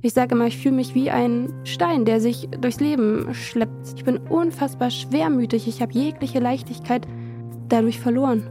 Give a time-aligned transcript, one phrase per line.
[0.00, 3.94] Ich sage immer, ich fühle mich wie ein Stein, der sich durchs Leben schleppt.
[3.96, 5.66] Ich bin unfassbar schwermütig.
[5.66, 7.06] Ich habe jegliche Leichtigkeit
[7.68, 8.48] dadurch verloren.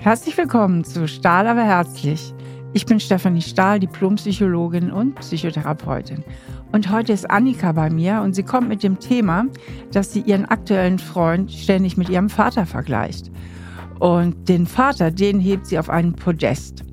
[0.00, 2.34] Herzlich willkommen zu Stahl aber herzlich.
[2.72, 6.24] Ich bin Stefanie Stahl, Diplompsychologin und Psychotherapeutin.
[6.72, 9.44] Und heute ist Annika bei mir und sie kommt mit dem Thema,
[9.92, 13.30] dass sie ihren aktuellen Freund ständig mit ihrem Vater vergleicht.
[14.00, 16.84] Und den Vater, den hebt sie auf einen Podest.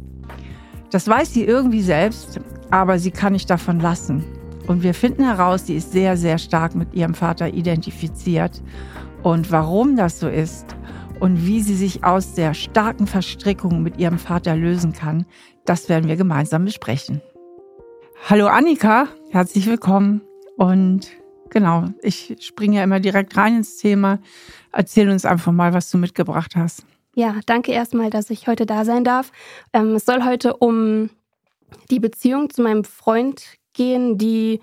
[0.91, 2.41] Das weiß sie irgendwie selbst,
[2.71, 4.23] aber sie kann nicht davon lassen.
[4.67, 8.61] Und wir finden heraus, sie ist sehr, sehr stark mit ihrem Vater identifiziert.
[9.23, 10.75] Und warum das so ist
[11.20, 15.25] und wie sie sich aus der starken Verstrickung mit ihrem Vater lösen kann,
[15.66, 17.21] das werden wir gemeinsam besprechen.
[18.30, 20.22] Hallo Annika, herzlich willkommen.
[20.55, 21.08] Und
[21.49, 24.20] genau, ich springe ja immer direkt rein ins Thema.
[24.72, 26.86] Erzähl uns einfach mal, was du mitgebracht hast.
[27.16, 29.31] Ja, danke erstmal, dass ich heute da sein darf.
[29.73, 31.09] Ähm, es soll heute um
[31.90, 34.59] die Beziehung zu meinem Freund gehen, die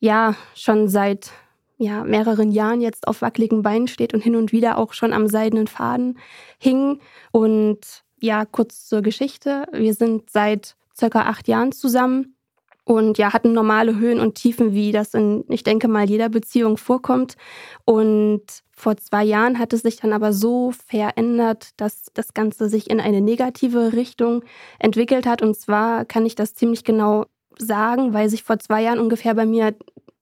[0.00, 1.32] ja schon seit
[1.78, 5.26] ja, mehreren Jahren jetzt auf wackeligen Beinen steht und hin und wieder auch schon am
[5.26, 6.18] seidenen Faden
[6.58, 7.00] hing.
[7.32, 9.66] Und ja, kurz zur Geschichte.
[9.72, 12.36] Wir sind seit circa acht Jahren zusammen
[12.84, 16.76] und ja, hatten normale Höhen und Tiefen, wie das in, ich denke mal, jeder Beziehung
[16.76, 17.36] vorkommt.
[17.84, 22.90] Und vor zwei Jahren hat es sich dann aber so verändert, dass das Ganze sich
[22.90, 24.42] in eine negative Richtung
[24.80, 25.42] entwickelt hat.
[25.42, 29.46] Und zwar kann ich das ziemlich genau sagen, weil sich vor zwei Jahren ungefähr bei
[29.46, 29.74] mir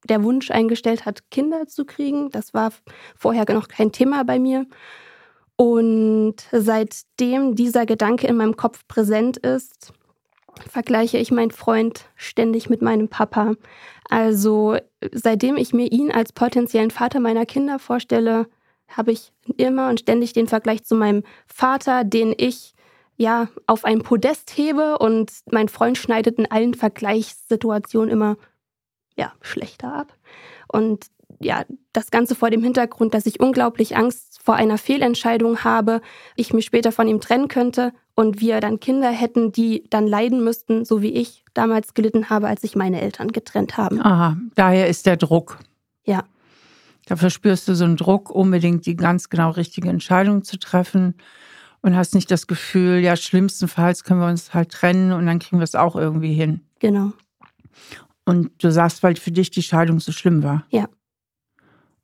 [0.08, 2.30] der Wunsch eingestellt hat, Kinder zu kriegen.
[2.30, 2.72] Das war
[3.16, 4.66] vorher noch kein Thema bei mir.
[5.56, 9.92] Und seitdem dieser Gedanke in meinem Kopf präsent ist,
[10.68, 13.54] vergleiche ich meinen Freund ständig mit meinem Papa.
[14.08, 14.76] Also
[15.12, 18.48] seitdem ich mir ihn als potenziellen Vater meiner Kinder vorstelle,
[18.88, 22.74] habe ich immer und ständig den Vergleich zu meinem Vater, den ich
[23.16, 28.36] ja auf ein Podest hebe und mein Freund schneidet in allen Vergleichssituationen immer
[29.16, 30.16] ja schlechter ab.
[30.68, 31.06] Und
[31.40, 36.02] ja, das Ganze vor dem Hintergrund, dass ich unglaublich Angst vor einer Fehlentscheidung habe,
[36.36, 40.44] ich mich später von ihm trennen könnte und wir dann Kinder hätten, die dann leiden
[40.44, 44.00] müssten, so wie ich damals gelitten habe, als sich meine Eltern getrennt haben.
[44.00, 45.58] Aha, daher ist der Druck.
[46.04, 46.24] Ja.
[47.06, 51.14] Da verspürst du so einen Druck, unbedingt die ganz genau richtige Entscheidung zu treffen
[51.80, 55.58] und hast nicht das Gefühl, ja, schlimmstenfalls können wir uns halt trennen und dann kriegen
[55.58, 56.60] wir es auch irgendwie hin.
[56.78, 57.12] Genau.
[58.26, 60.66] Und du sagst, weil für dich die Scheidung so schlimm war.
[60.68, 60.86] Ja.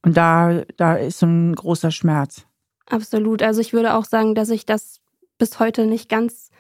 [0.07, 2.47] Und da, da ist so ein großer Schmerz.
[2.89, 3.43] Absolut.
[3.43, 5.01] Also ich würde auch sagen, dass ich das
[5.37, 6.51] bis heute nicht ganz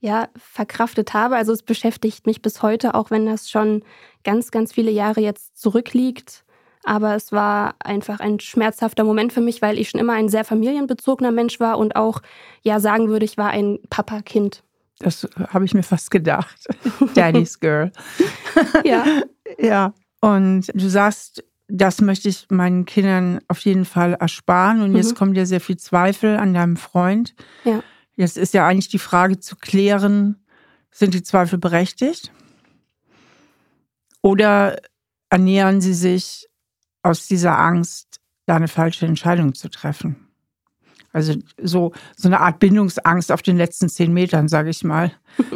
[0.00, 1.36] ja, verkraftet habe.
[1.36, 3.84] Also es beschäftigt mich bis heute, auch wenn das schon
[4.22, 6.44] ganz, ganz viele Jahre jetzt zurückliegt.
[6.84, 10.44] Aber es war einfach ein schmerzhafter Moment für mich, weil ich schon immer ein sehr
[10.44, 12.20] familienbezogener Mensch war und auch
[12.60, 14.62] ja sagen würde, ich war ein Papa-Kind.
[14.98, 16.68] Das habe ich mir fast gedacht.
[17.14, 17.92] Daddy's Girl.
[18.84, 19.22] ja.
[19.58, 19.94] Ja.
[20.20, 24.82] Und du sagst, das möchte ich meinen Kindern auf jeden Fall ersparen.
[24.82, 24.96] Und mhm.
[24.96, 27.34] jetzt kommt ja sehr viel Zweifel an deinem Freund.
[27.64, 27.82] Ja.
[28.16, 30.44] Jetzt ist ja eigentlich die Frage zu klären,
[30.90, 32.32] sind die Zweifel berechtigt?
[34.22, 34.76] Oder
[35.30, 36.48] ernähren sie sich
[37.02, 40.26] aus dieser Angst, da eine falsche Entscheidung zu treffen?
[41.12, 45.12] Also so, so eine Art Bindungsangst auf den letzten zehn Metern, sage ich mal.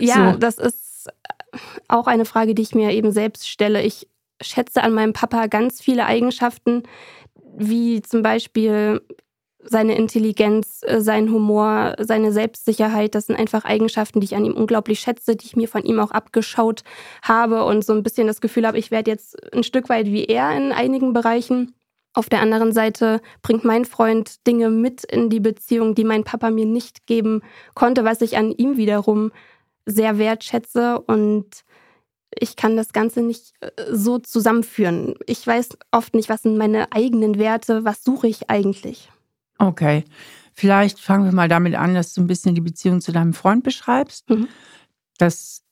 [0.00, 0.38] ja, so.
[0.38, 1.08] das ist
[1.88, 3.82] auch eine Frage, die ich mir eben selbst stelle.
[3.82, 4.08] Ich
[4.42, 6.82] schätze an meinem Papa ganz viele Eigenschaften,
[7.56, 9.00] wie zum Beispiel
[9.64, 13.14] seine Intelligenz, äh, sein Humor, seine Selbstsicherheit.
[13.14, 16.00] Das sind einfach Eigenschaften, die ich an ihm unglaublich schätze, die ich mir von ihm
[16.00, 16.82] auch abgeschaut
[17.22, 20.24] habe und so ein bisschen das Gefühl habe, ich werde jetzt ein Stück weit wie
[20.24, 21.74] er in einigen Bereichen.
[22.14, 26.50] Auf der anderen Seite bringt mein Freund Dinge mit in die Beziehung, die mein Papa
[26.50, 27.40] mir nicht geben
[27.74, 29.32] konnte, was ich an ihm wiederum
[29.86, 31.46] sehr wertschätze und
[32.42, 35.14] ich kann das Ganze nicht äh, so zusammenführen.
[35.26, 39.10] Ich weiß oft nicht, was sind meine eigenen Werte, was suche ich eigentlich.
[39.58, 40.04] Okay,
[40.52, 43.62] vielleicht fangen wir mal damit an, dass du ein bisschen die Beziehung zu deinem Freund
[43.62, 44.48] beschreibst, mhm.
[45.18, 45.62] dass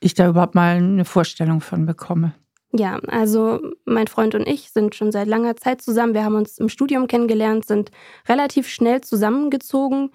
[0.00, 2.34] ich da überhaupt mal eine Vorstellung von bekomme.
[2.72, 6.12] Ja, also mein Freund und ich sind schon seit langer Zeit zusammen.
[6.12, 7.92] Wir haben uns im Studium kennengelernt, sind
[8.28, 10.10] relativ schnell zusammengezogen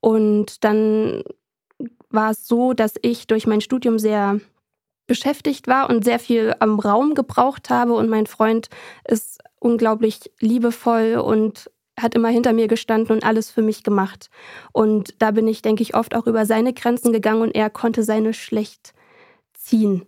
[0.00, 1.24] und dann
[2.08, 4.40] war es so, dass ich durch mein Studium sehr
[5.06, 7.94] beschäftigt war und sehr viel am Raum gebraucht habe.
[7.94, 8.68] Und mein Freund
[9.06, 14.28] ist unglaublich liebevoll und hat immer hinter mir gestanden und alles für mich gemacht.
[14.72, 18.02] Und da bin ich, denke ich, oft auch über seine Grenzen gegangen und er konnte
[18.02, 18.92] seine schlecht
[19.54, 20.04] ziehen.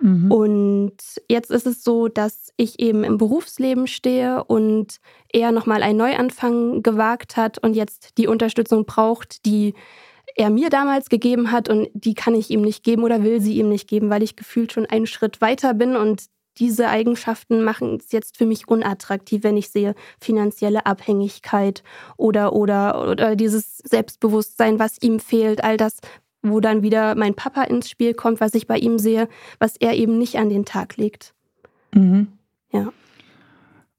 [0.00, 0.30] Mhm.
[0.30, 0.96] Und
[1.28, 4.96] jetzt ist es so, dass ich eben im Berufsleben stehe und
[5.32, 9.74] er nochmal einen Neuanfang gewagt hat und jetzt die Unterstützung braucht, die
[10.36, 13.58] er mir damals gegeben hat und die kann ich ihm nicht geben oder will sie
[13.58, 16.24] ihm nicht geben, weil ich gefühlt schon einen Schritt weiter bin und
[16.58, 21.82] diese Eigenschaften machen es jetzt für mich unattraktiv, wenn ich sehe finanzielle Abhängigkeit
[22.16, 25.98] oder, oder, oder dieses Selbstbewusstsein, was ihm fehlt, all das,
[26.42, 29.28] wo dann wieder mein Papa ins Spiel kommt, was ich bei ihm sehe,
[29.58, 31.32] was er eben nicht an den Tag legt.
[31.94, 32.28] Mhm.
[32.70, 32.92] Ja.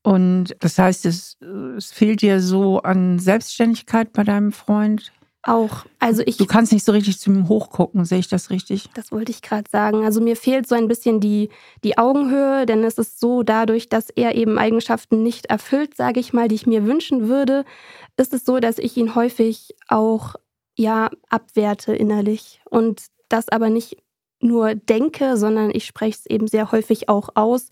[0.03, 1.37] Und das heißt, es,
[1.77, 5.13] es fehlt dir so an Selbstständigkeit bei deinem Freund?
[5.45, 6.37] Auch, also ich.
[6.37, 8.89] Du kannst nicht so richtig zu ihm hochgucken, sehe ich das richtig?
[8.95, 10.05] Das wollte ich gerade sagen.
[10.05, 11.49] Also mir fehlt so ein bisschen die,
[11.83, 16.31] die Augenhöhe, denn es ist so, dadurch, dass er eben Eigenschaften nicht erfüllt, sage ich
[16.31, 17.65] mal, die ich mir wünschen würde,
[18.15, 20.35] ist es so, dass ich ihn häufig auch
[20.75, 23.97] ja abwerte innerlich und das aber nicht
[24.39, 27.67] nur denke, sondern ich spreche es eben sehr häufig auch aus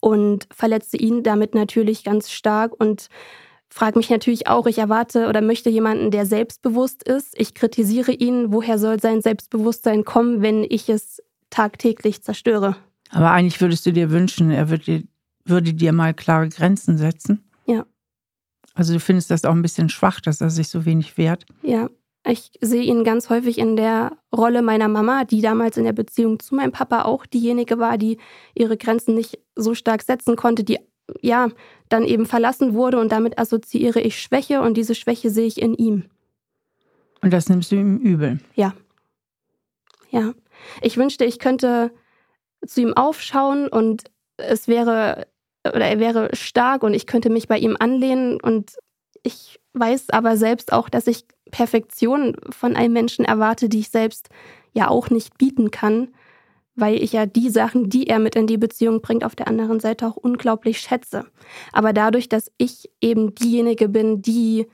[0.00, 3.08] und verletze ihn damit natürlich ganz stark und
[3.68, 7.38] frage mich natürlich auch, ich erwarte oder möchte jemanden, der selbstbewusst ist.
[7.38, 8.52] Ich kritisiere ihn.
[8.52, 12.76] Woher soll sein Selbstbewusstsein kommen, wenn ich es tagtäglich zerstöre?
[13.10, 15.04] Aber eigentlich würdest du dir wünschen, er würde,
[15.44, 17.48] würde dir mal klare Grenzen setzen.
[17.66, 17.86] Ja.
[18.74, 21.46] Also du findest das auch ein bisschen schwach, dass er sich so wenig wehrt.
[21.62, 21.88] Ja,
[22.28, 26.40] ich sehe ihn ganz häufig in der Rolle meiner Mama, die damals in der Beziehung
[26.40, 28.18] zu meinem Papa auch diejenige war, die
[28.54, 30.80] ihre Grenzen nicht so stark setzen konnte, die
[31.20, 31.48] ja,
[31.88, 35.74] dann eben verlassen wurde und damit assoziiere ich Schwäche und diese Schwäche sehe ich in
[35.74, 36.04] ihm.
[37.22, 38.40] Und das nimmst du ihm übel?
[38.54, 38.74] Ja.
[40.10, 40.34] Ja.
[40.80, 41.90] Ich wünschte, ich könnte
[42.66, 44.04] zu ihm aufschauen und
[44.36, 45.26] es wäre,
[45.64, 48.72] oder er wäre stark und ich könnte mich bei ihm anlehnen und
[49.22, 54.28] ich weiß aber selbst auch, dass ich Perfektion von einem Menschen erwarte, die ich selbst
[54.72, 56.08] ja auch nicht bieten kann
[56.76, 59.80] weil ich ja die Sachen, die er mit in die Beziehung bringt, auf der anderen
[59.80, 61.24] Seite auch unglaublich schätze.
[61.72, 64.66] Aber dadurch, dass ich eben diejenige bin, die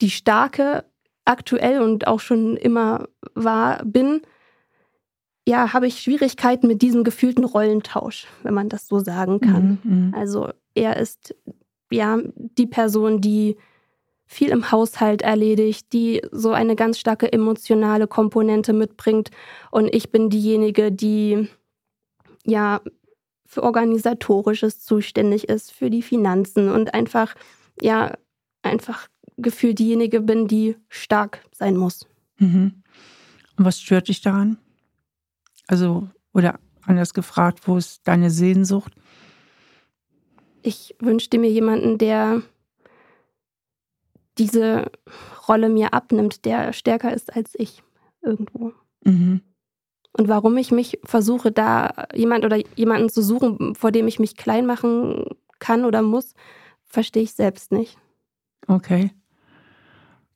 [0.00, 0.84] die starke
[1.24, 4.22] aktuell und auch schon immer war, bin,
[5.46, 9.78] ja, habe ich Schwierigkeiten mit diesem gefühlten Rollentausch, wenn man das so sagen kann.
[9.82, 10.14] Mhm, mhm.
[10.14, 11.34] also er ist
[11.90, 13.56] ja die Person, die
[14.32, 19.30] viel im Haushalt erledigt, die so eine ganz starke emotionale Komponente mitbringt.
[19.70, 21.48] Und ich bin diejenige, die
[22.44, 22.80] ja
[23.44, 27.34] für organisatorisches zuständig ist, für die Finanzen und einfach
[27.80, 28.14] ja
[28.62, 32.06] einfach gefühlt diejenige bin, die stark sein muss.
[32.38, 32.82] Mhm.
[33.58, 34.56] Und was stört dich daran?
[35.66, 38.94] Also oder anders gefragt, wo ist deine Sehnsucht?
[40.62, 42.42] Ich wünschte mir jemanden, der
[44.38, 44.90] diese
[45.48, 47.82] Rolle mir abnimmt, der stärker ist als ich
[48.22, 48.72] irgendwo.
[49.04, 49.42] Mhm.
[50.14, 54.36] Und warum ich mich versuche, da jemand oder jemanden zu suchen, vor dem ich mich
[54.36, 55.24] klein machen
[55.58, 56.34] kann oder muss,
[56.84, 57.96] verstehe ich selbst nicht.
[58.66, 59.10] Okay.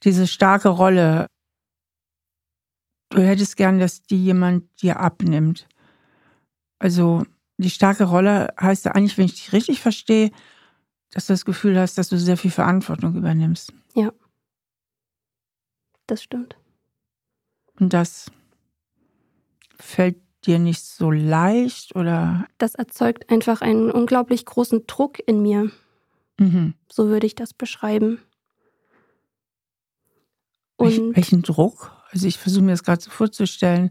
[0.02, 1.26] Diese starke Rolle,
[3.10, 5.68] du hättest gern, dass die jemand dir abnimmt.
[6.78, 7.24] Also
[7.58, 10.30] die starke Rolle heißt ja eigentlich, wenn ich dich richtig verstehe,
[11.10, 13.72] dass du das Gefühl hast, dass du sehr viel Verantwortung übernimmst.
[13.96, 14.12] Ja.
[16.06, 16.56] Das stimmt.
[17.80, 18.30] Und das
[19.76, 22.46] fällt dir nicht so leicht oder?
[22.58, 25.70] Das erzeugt einfach einen unglaublich großen Druck in mir.
[26.38, 26.74] Mhm.
[26.92, 28.20] So würde ich das beschreiben.
[30.76, 31.90] Und Welchen Druck?
[32.10, 33.90] Also ich versuche mir das gerade so vorzustellen.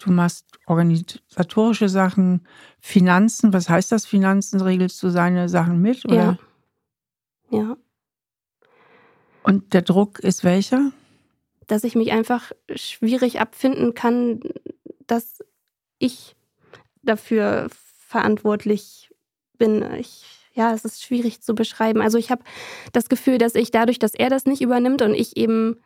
[0.00, 2.46] Du machst organisatorische Sachen,
[2.78, 3.54] Finanzen.
[3.54, 4.60] Was heißt das, Finanzen?
[4.60, 6.04] Regelst du seine Sachen mit?
[6.04, 6.38] Oder?
[7.50, 7.58] Ja.
[7.58, 7.76] Ja.
[9.44, 10.90] Und der Druck ist welcher?
[11.66, 14.40] Dass ich mich einfach schwierig abfinden kann,
[15.06, 15.38] dass
[15.98, 16.34] ich
[17.02, 17.68] dafür
[18.08, 19.10] verantwortlich
[19.58, 19.82] bin.
[19.98, 20.24] Ich,
[20.54, 22.00] ja, es ist schwierig zu beschreiben.
[22.00, 22.42] Also ich habe
[22.92, 25.76] das Gefühl, dass ich dadurch, dass er das nicht übernimmt und ich eben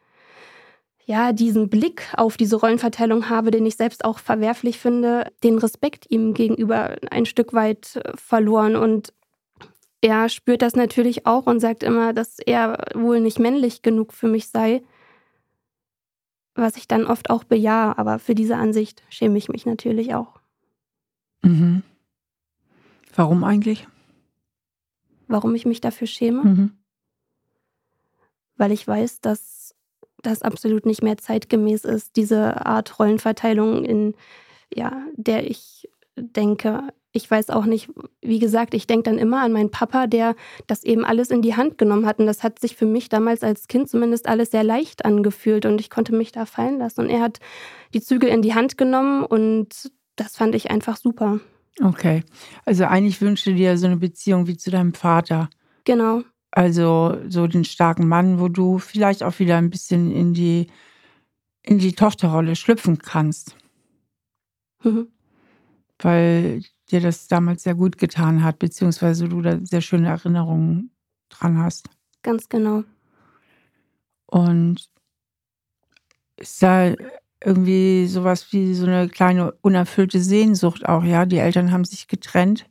[1.04, 6.04] ja, diesen Blick auf diese Rollenverteilung habe, den ich selbst auch verwerflich finde, den Respekt
[6.10, 8.76] ihm gegenüber ein Stück weit verloren.
[8.76, 9.14] Und
[10.00, 14.28] er spürt das natürlich auch und sagt immer, dass er wohl nicht männlich genug für
[14.28, 14.82] mich sei,
[16.54, 17.98] was ich dann oft auch bejahe.
[17.98, 20.40] Aber für diese Ansicht schäme ich mich natürlich auch.
[21.42, 21.82] Mhm.
[23.14, 23.86] Warum eigentlich?
[25.26, 26.44] Warum ich mich dafür schäme?
[26.44, 26.72] Mhm.
[28.56, 29.74] Weil ich weiß, dass
[30.22, 34.14] das absolut nicht mehr zeitgemäß ist, diese Art Rollenverteilung, in
[34.72, 36.88] ja, der ich denke.
[37.18, 37.90] Ich weiß auch nicht,
[38.22, 40.36] wie gesagt, ich denke dann immer an meinen Papa, der
[40.68, 42.20] das eben alles in die Hand genommen hat.
[42.20, 45.80] Und das hat sich für mich damals als Kind zumindest alles sehr leicht angefühlt und
[45.80, 47.00] ich konnte mich da fallen lassen.
[47.00, 47.40] Und er hat
[47.92, 51.40] die Zügel in die Hand genommen und das fand ich einfach super.
[51.82, 52.22] Okay.
[52.64, 55.50] Also eigentlich wünschte dir so eine Beziehung wie zu deinem Vater.
[55.84, 56.22] Genau.
[56.52, 60.68] Also so den starken Mann, wo du vielleicht auch wieder ein bisschen in die
[61.62, 63.56] in die Tochterrolle schlüpfen kannst.
[64.82, 65.08] Mhm.
[65.98, 70.90] Weil dir das damals sehr gut getan hat, beziehungsweise du da sehr schöne Erinnerungen
[71.28, 71.88] dran hast.
[72.22, 72.84] Ganz genau.
[74.26, 74.88] Und
[76.36, 76.94] ist da
[77.44, 81.24] irgendwie sowas wie so eine kleine unerfüllte Sehnsucht auch, ja?
[81.26, 82.66] Die Eltern haben sich getrennt.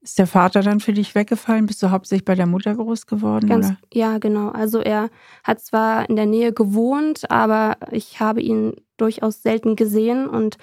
[0.00, 1.66] Ist der Vater dann für dich weggefallen?
[1.66, 3.48] Bist du hauptsächlich bei der Mutter groß geworden?
[3.48, 4.48] Ganz, ja, genau.
[4.50, 5.10] Also er
[5.42, 10.56] hat zwar in der Nähe gewohnt, aber ich habe ihn durchaus selten gesehen und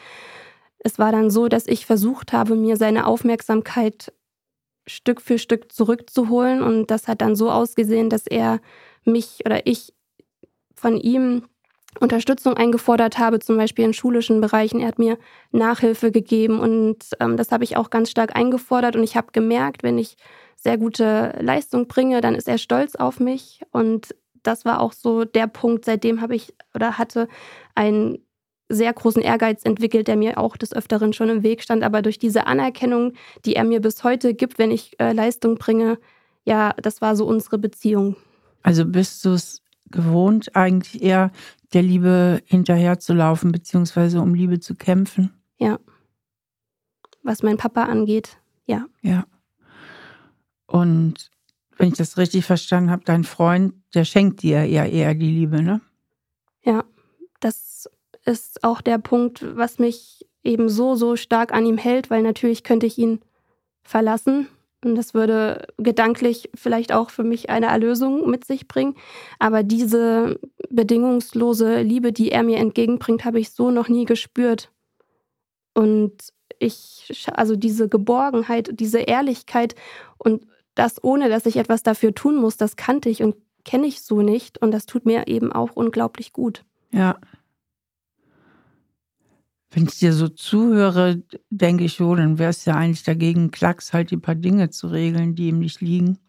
[0.86, 4.13] es war dann so, dass ich versucht habe, mir seine Aufmerksamkeit
[4.86, 6.62] Stück für Stück zurückzuholen.
[6.62, 8.60] Und das hat dann so ausgesehen, dass er
[9.04, 9.96] mich oder ich
[10.75, 11.48] von ihm
[12.00, 14.80] Unterstützung eingefordert habe, zum Beispiel in schulischen Bereichen.
[14.80, 15.18] Er hat mir
[15.51, 18.96] Nachhilfe gegeben und ähm, das habe ich auch ganz stark eingefordert.
[18.96, 20.18] Und ich habe gemerkt, wenn ich
[20.56, 23.62] sehr gute Leistung bringe, dann ist er stolz auf mich.
[23.72, 24.13] Und
[24.44, 27.27] das war auch so der Punkt, seitdem habe ich oder hatte
[27.74, 28.25] einen
[28.69, 32.17] sehr großen Ehrgeiz entwickelt, der mir auch des Öfteren schon im Weg stand, aber durch
[32.17, 33.13] diese Anerkennung,
[33.45, 36.00] die er mir bis heute gibt, wenn ich äh, Leistung bringe,
[36.45, 38.15] ja, das war so unsere Beziehung.
[38.63, 41.31] Also bist du es gewohnt, eigentlich eher
[41.74, 45.34] der Liebe hinterherzulaufen, beziehungsweise um Liebe zu kämpfen.
[45.57, 45.79] Ja.
[47.24, 48.86] Was mein Papa angeht, ja.
[49.01, 49.25] Ja.
[50.67, 51.31] Und
[51.77, 55.62] wenn ich das richtig verstanden habe, dein Freund, der schenkt dir ja eher die Liebe,
[55.62, 55.81] ne?
[56.63, 56.84] Ja,
[57.39, 57.89] das
[58.25, 62.63] ist auch der Punkt, was mich eben so, so stark an ihm hält, weil natürlich
[62.63, 63.22] könnte ich ihn
[63.84, 64.48] verlassen
[64.86, 68.96] und das würde gedanklich vielleicht auch für mich eine Erlösung mit sich bringen.
[69.39, 70.39] Aber diese
[70.70, 74.72] bedingungslose Liebe, die er mir entgegenbringt, habe ich so noch nie gespürt.
[75.74, 76.13] Und
[76.60, 79.75] ich, also diese Geborgenheit, diese Ehrlichkeit
[80.20, 84.03] und das ohne, dass ich etwas dafür tun muss, das kannte ich und kenne ich
[84.03, 84.60] so nicht.
[84.60, 86.63] Und das tut mir eben auch unglaublich gut.
[86.91, 87.17] Ja,
[89.72, 93.93] wenn ich dir so zuhöre, denke ich, oh, dann wäre es ja eigentlich dagegen, Klacks
[93.93, 96.19] halt die paar Dinge zu regeln, die ihm nicht liegen.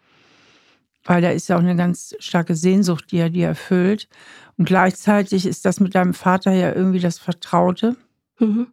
[1.05, 4.09] Weil da ist ja auch eine ganz starke Sehnsucht, die er dir erfüllt.
[4.57, 7.97] Und gleichzeitig ist das mit deinem Vater ja irgendwie das Vertraute.
[8.41, 8.69] Mhm.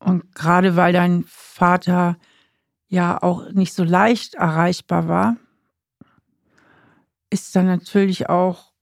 [0.00, 2.18] Und gerade weil dein Vater
[2.88, 5.36] ja auch nicht so leicht erreichbar war,
[7.30, 8.73] ist dann natürlich auch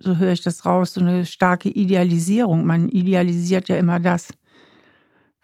[0.00, 2.64] so höre ich das raus, so eine starke Idealisierung.
[2.66, 4.28] Man idealisiert ja immer das,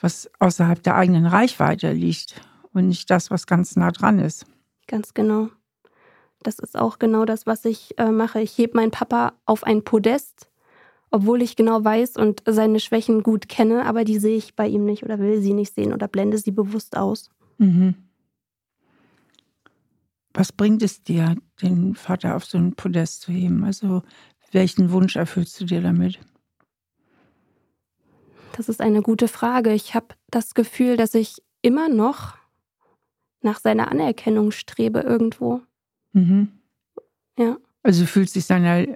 [0.01, 2.41] was außerhalb der eigenen Reichweite liegt
[2.73, 4.47] und nicht das, was ganz nah dran ist.
[4.87, 5.49] Ganz genau.
[6.43, 8.41] Das ist auch genau das, was ich äh, mache.
[8.41, 10.49] Ich hebe meinen Papa auf ein Podest,
[11.11, 14.85] obwohl ich genau weiß und seine Schwächen gut kenne, aber die sehe ich bei ihm
[14.85, 17.31] nicht oder will sie nicht sehen oder blende sie bewusst aus.
[17.59, 17.95] Mhm.
[20.35, 23.65] Was bringt es dir, den Vater auf so ein Podest zu heben?
[23.65, 24.03] Also
[24.53, 26.19] welchen Wunsch erfüllst du dir damit?
[28.53, 29.73] Das ist eine gute Frage.
[29.73, 32.37] Ich habe das Gefühl, dass ich immer noch
[33.43, 35.61] nach seiner Anerkennung strebe irgendwo.
[36.13, 36.53] Mhm.
[37.39, 37.59] Ja.
[37.83, 38.87] Also du fühlst dich seiner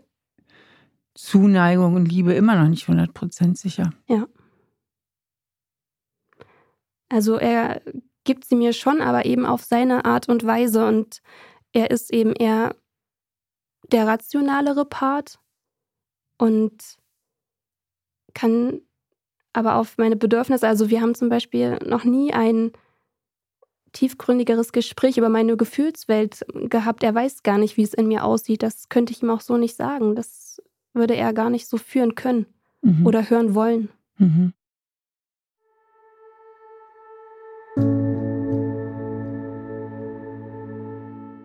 [1.14, 3.92] Zuneigung und Liebe immer noch nicht 100% sicher.
[4.08, 4.26] Ja.
[7.10, 7.82] Also er
[8.24, 11.20] gibt sie mir schon, aber eben auf seine Art und Weise und
[11.72, 12.74] er ist eben eher
[13.92, 15.38] der rationalere Part
[16.38, 16.96] und
[18.34, 18.80] kann
[19.52, 22.72] aber auf meine Bedürfnisse, also wir haben zum Beispiel noch nie ein
[23.92, 27.02] tiefgründigeres Gespräch über meine Gefühlswelt gehabt.
[27.02, 28.62] Er weiß gar nicht, wie es in mir aussieht.
[28.62, 30.14] Das könnte ich ihm auch so nicht sagen.
[30.14, 32.46] Das würde er gar nicht so führen können
[32.82, 33.06] mhm.
[33.06, 33.88] oder hören wollen.
[34.18, 34.52] Mhm.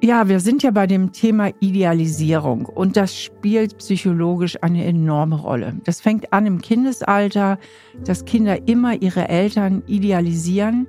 [0.06, 5.78] Ja, wir sind ja bei dem Thema Idealisierung und das spielt psychologisch eine enorme Rolle.
[5.84, 7.58] Das fängt an im Kindesalter,
[8.04, 10.86] dass Kinder immer ihre Eltern idealisieren.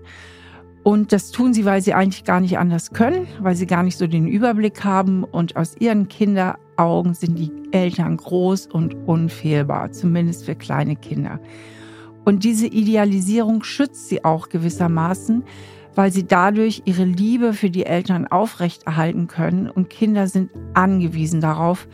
[0.82, 3.96] Und das tun sie, weil sie eigentlich gar nicht anders können, weil sie gar nicht
[3.96, 5.24] so den Überblick haben.
[5.24, 11.40] Und aus ihren Kinderaugen sind die Eltern groß und unfehlbar, zumindest für kleine Kinder.
[12.26, 15.42] Und diese Idealisierung schützt sie auch gewissermaßen,
[15.96, 21.88] weil sie dadurch ihre Liebe für die Eltern aufrechterhalten können und Kinder sind angewiesen darauf,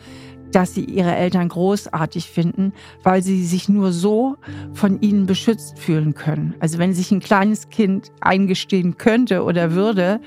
[0.51, 4.35] dass sie ihre Eltern großartig finden, weil sie sich nur so
[4.73, 6.53] von ihnen beschützt fühlen können.
[6.59, 10.19] Also wenn sich ein kleines Kind eingestehen könnte oder würde,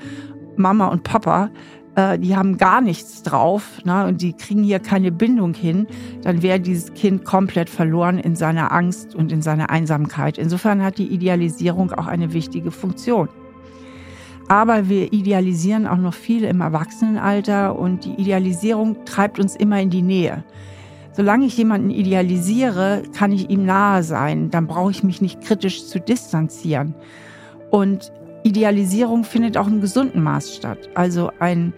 [0.57, 1.51] Mama und Papa,
[1.95, 5.87] äh, die haben gar nichts drauf ne, und die kriegen hier keine Bindung hin,
[6.23, 10.37] dann wäre dieses Kind komplett verloren in seiner Angst und in seiner Einsamkeit.
[10.37, 13.29] Insofern hat die Idealisierung auch eine wichtige Funktion.
[14.47, 19.89] Aber wir idealisieren auch noch viel im Erwachsenenalter und die Idealisierung treibt uns immer in
[19.89, 20.43] die Nähe.
[21.11, 24.51] Solange ich jemanden idealisiere, kann ich ihm nahe sein.
[24.51, 26.93] Dann brauche ich mich nicht kritisch zu distanzieren.
[27.71, 28.11] Und
[28.43, 30.89] Idealisierung findet auch im gesunden Maß statt.
[30.93, 31.73] Also ein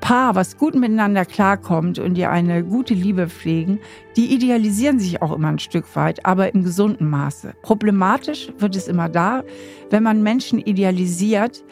[0.00, 3.80] Paar, was gut miteinander klarkommt und die eine gute Liebe pflegen,
[4.16, 7.54] die idealisieren sich auch immer ein Stück weit, aber im gesunden Maße.
[7.62, 9.42] Problematisch wird es immer da,
[9.90, 11.64] wenn man Menschen idealisiert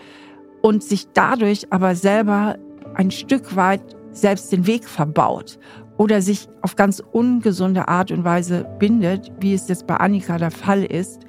[0.64, 2.56] und sich dadurch aber selber
[2.94, 5.59] ein Stück weit selbst den Weg verbaut
[5.99, 10.50] oder sich auf ganz ungesunde Art und Weise bindet, wie es jetzt bei Annika der
[10.50, 11.21] Fall ist,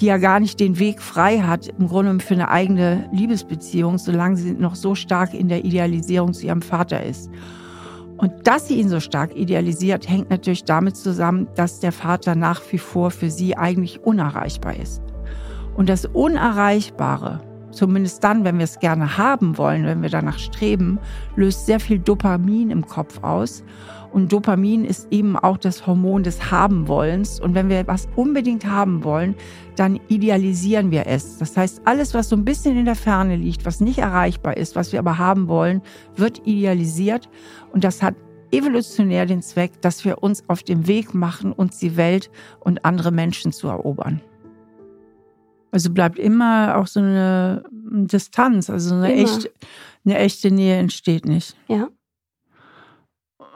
[0.00, 4.36] die ja gar nicht den Weg frei hat, im Grunde für eine eigene Liebesbeziehung, solange
[4.36, 7.28] sie noch so stark in der Idealisierung zu ihrem Vater ist.
[8.16, 12.62] Und dass sie ihn so stark idealisiert, hängt natürlich damit zusammen, dass der Vater nach
[12.70, 15.02] wie vor für sie eigentlich unerreichbar ist.
[15.76, 17.40] Und das Unerreichbare,
[17.78, 20.98] zumindest dann, wenn wir es gerne haben wollen, wenn wir danach streben,
[21.36, 23.62] löst sehr viel Dopamin im Kopf aus.
[24.12, 27.40] Und Dopamin ist eben auch das Hormon des Habenwollens.
[27.40, 29.34] Und wenn wir was unbedingt haben wollen,
[29.76, 31.38] dann idealisieren wir es.
[31.38, 34.74] Das heißt, alles, was so ein bisschen in der Ferne liegt, was nicht erreichbar ist,
[34.76, 35.82] was wir aber haben wollen,
[36.16, 37.28] wird idealisiert.
[37.72, 38.16] Und das hat
[38.50, 42.30] evolutionär den Zweck, dass wir uns auf den Weg machen, uns die Welt
[42.60, 44.22] und andere Menschen zu erobern.
[45.70, 49.50] Also bleibt immer auch so eine Distanz, also eine, echt,
[50.04, 51.56] eine echte Nähe entsteht nicht.
[51.68, 51.88] Ja.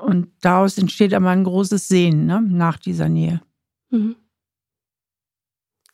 [0.02, 3.40] Und daraus entsteht aber ein großes Sehen ne, nach dieser Nähe.
[3.90, 4.16] Mhm.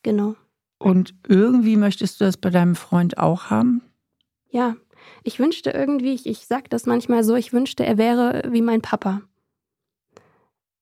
[0.03, 0.35] Genau.
[0.79, 3.83] Und irgendwie möchtest du das bei deinem Freund auch haben?
[4.51, 4.77] Ja,
[5.25, 8.81] ich wünschte irgendwie, ich, ich sage das manchmal so, ich wünschte, er wäre wie mein
[8.81, 9.23] Papa.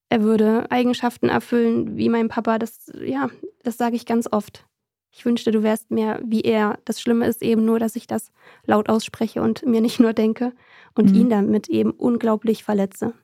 [0.08, 2.58] Er würde Eigenschaften erfüllen wie mein Papa.
[2.58, 3.28] Das, ja,
[3.64, 4.66] das sage ich ganz oft.
[5.16, 6.78] Ich wünschte, du wärst mehr wie er.
[6.84, 8.30] Das Schlimme ist eben nur, dass ich das
[8.66, 10.52] laut ausspreche und mir nicht nur denke
[10.94, 11.16] und mhm.
[11.16, 13.14] ihn damit eben unglaublich verletze.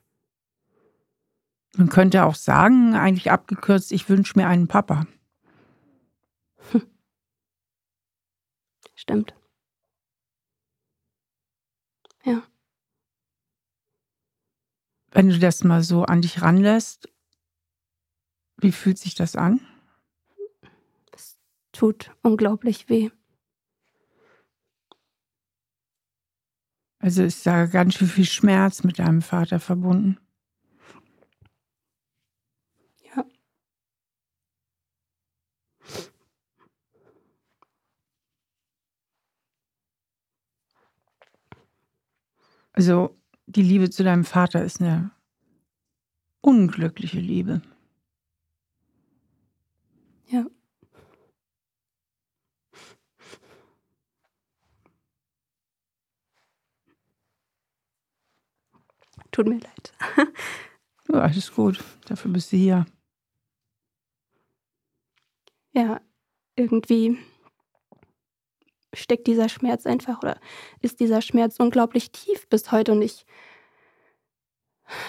[1.77, 5.05] Man könnte auch sagen, eigentlich abgekürzt, ich wünsche mir einen Papa.
[6.71, 6.81] Hm.
[8.95, 9.35] Stimmt.
[12.23, 12.41] Ja.
[15.11, 17.07] Wenn du das mal so an dich ranlässt,
[18.57, 19.59] wie fühlt sich das an?
[21.73, 23.09] Tut unglaublich weh.
[26.99, 30.17] Also ist da ganz schön viel Schmerz mit deinem Vater verbunden.
[33.03, 33.25] Ja.
[42.71, 45.11] Also die Liebe zu deinem Vater ist eine
[46.39, 47.61] unglückliche Liebe.
[50.27, 50.45] Ja.
[59.33, 59.93] Tut mir leid.
[61.11, 61.83] ja, alles gut.
[62.05, 62.85] Dafür bist du hier.
[65.73, 65.99] Ja,
[66.55, 67.17] irgendwie
[68.93, 70.39] steckt dieser Schmerz einfach oder
[70.81, 73.25] ist dieser Schmerz unglaublich tief bis heute und ich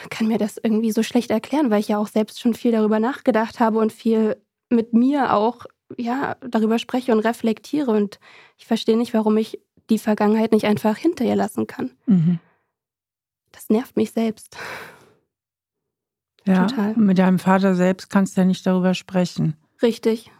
[0.09, 2.99] kann mir das irgendwie so schlecht erklären, weil ich ja auch selbst schon viel darüber
[3.01, 5.67] nachgedacht habe und viel mit mir auch
[5.99, 8.19] ja darüber spreche und reflektiere und
[8.57, 9.61] ich verstehe nicht, warum ich
[9.91, 11.91] die Vergangenheit nicht einfach hinter ihr lassen kann.
[12.07, 12.41] Mhm
[13.55, 14.57] das nervt mich selbst.
[16.47, 16.95] Ja, Total.
[16.97, 19.57] mit deinem Vater selbst kannst du ja nicht darüber sprechen.
[19.81, 20.31] Richtig.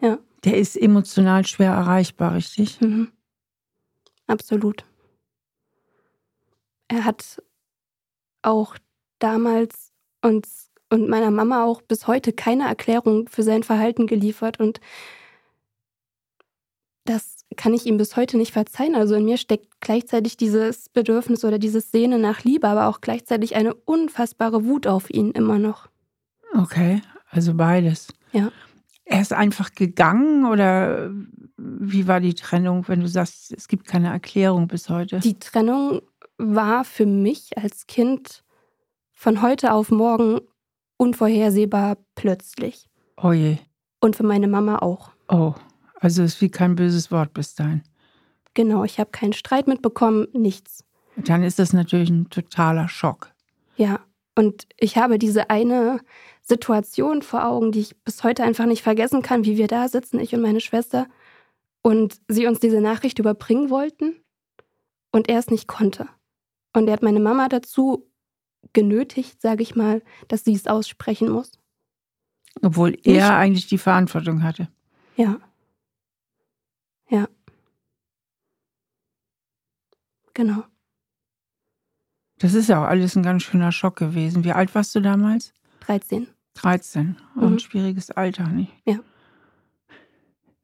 [0.00, 0.18] Ja.
[0.44, 2.80] Der ist emotional schwer erreichbar, richtig?
[2.80, 3.12] Mhm.
[4.26, 4.84] Absolut.
[6.88, 7.42] Er hat
[8.42, 8.76] auch
[9.18, 14.80] damals uns und meiner Mama auch bis heute keine Erklärung für sein Verhalten geliefert und
[17.04, 18.94] das kann ich ihm bis heute nicht verzeihen.
[18.94, 23.56] Also in mir steckt gleichzeitig dieses Bedürfnis oder dieses Sehnen nach Liebe, aber auch gleichzeitig
[23.56, 25.88] eine unfassbare Wut auf ihn immer noch.
[26.54, 28.08] Okay, also beides.
[28.32, 28.50] Ja.
[29.04, 31.10] Er ist einfach gegangen oder
[31.56, 35.20] wie war die Trennung, wenn du sagst, es gibt keine Erklärung bis heute?
[35.20, 36.02] Die Trennung
[36.38, 38.44] war für mich als Kind
[39.12, 40.40] von heute auf morgen
[40.96, 42.88] unvorhersehbar plötzlich.
[43.16, 43.58] Oh je.
[44.00, 45.10] Und für meine Mama auch.
[45.28, 45.54] Oh.
[46.02, 47.82] Also es ist wie kein böses Wort bis dahin.
[48.54, 50.84] Genau, ich habe keinen Streit mitbekommen, nichts.
[51.16, 53.32] Dann ist das natürlich ein totaler Schock.
[53.76, 54.00] Ja,
[54.34, 56.00] und ich habe diese eine
[56.42, 60.18] Situation vor Augen, die ich bis heute einfach nicht vergessen kann, wie wir da sitzen,
[60.18, 61.06] ich und meine Schwester,
[61.82, 64.16] und sie uns diese Nachricht überbringen wollten
[65.12, 66.08] und er es nicht konnte.
[66.72, 68.10] Und er hat meine Mama dazu
[68.72, 71.52] genötigt, sage ich mal, dass sie es aussprechen muss.
[72.60, 74.68] Obwohl er nicht, eigentlich die Verantwortung hatte.
[75.16, 75.38] Ja.
[77.12, 77.28] Ja.
[80.34, 80.64] Genau.
[82.38, 84.44] Das ist ja auch alles ein ganz schöner Schock gewesen.
[84.44, 85.52] Wie alt warst du damals?
[85.80, 86.26] 13.
[86.54, 87.16] 13.
[87.36, 87.52] Auch Mhm.
[87.54, 88.72] ein schwieriges Alter, nicht?
[88.86, 88.98] Ja.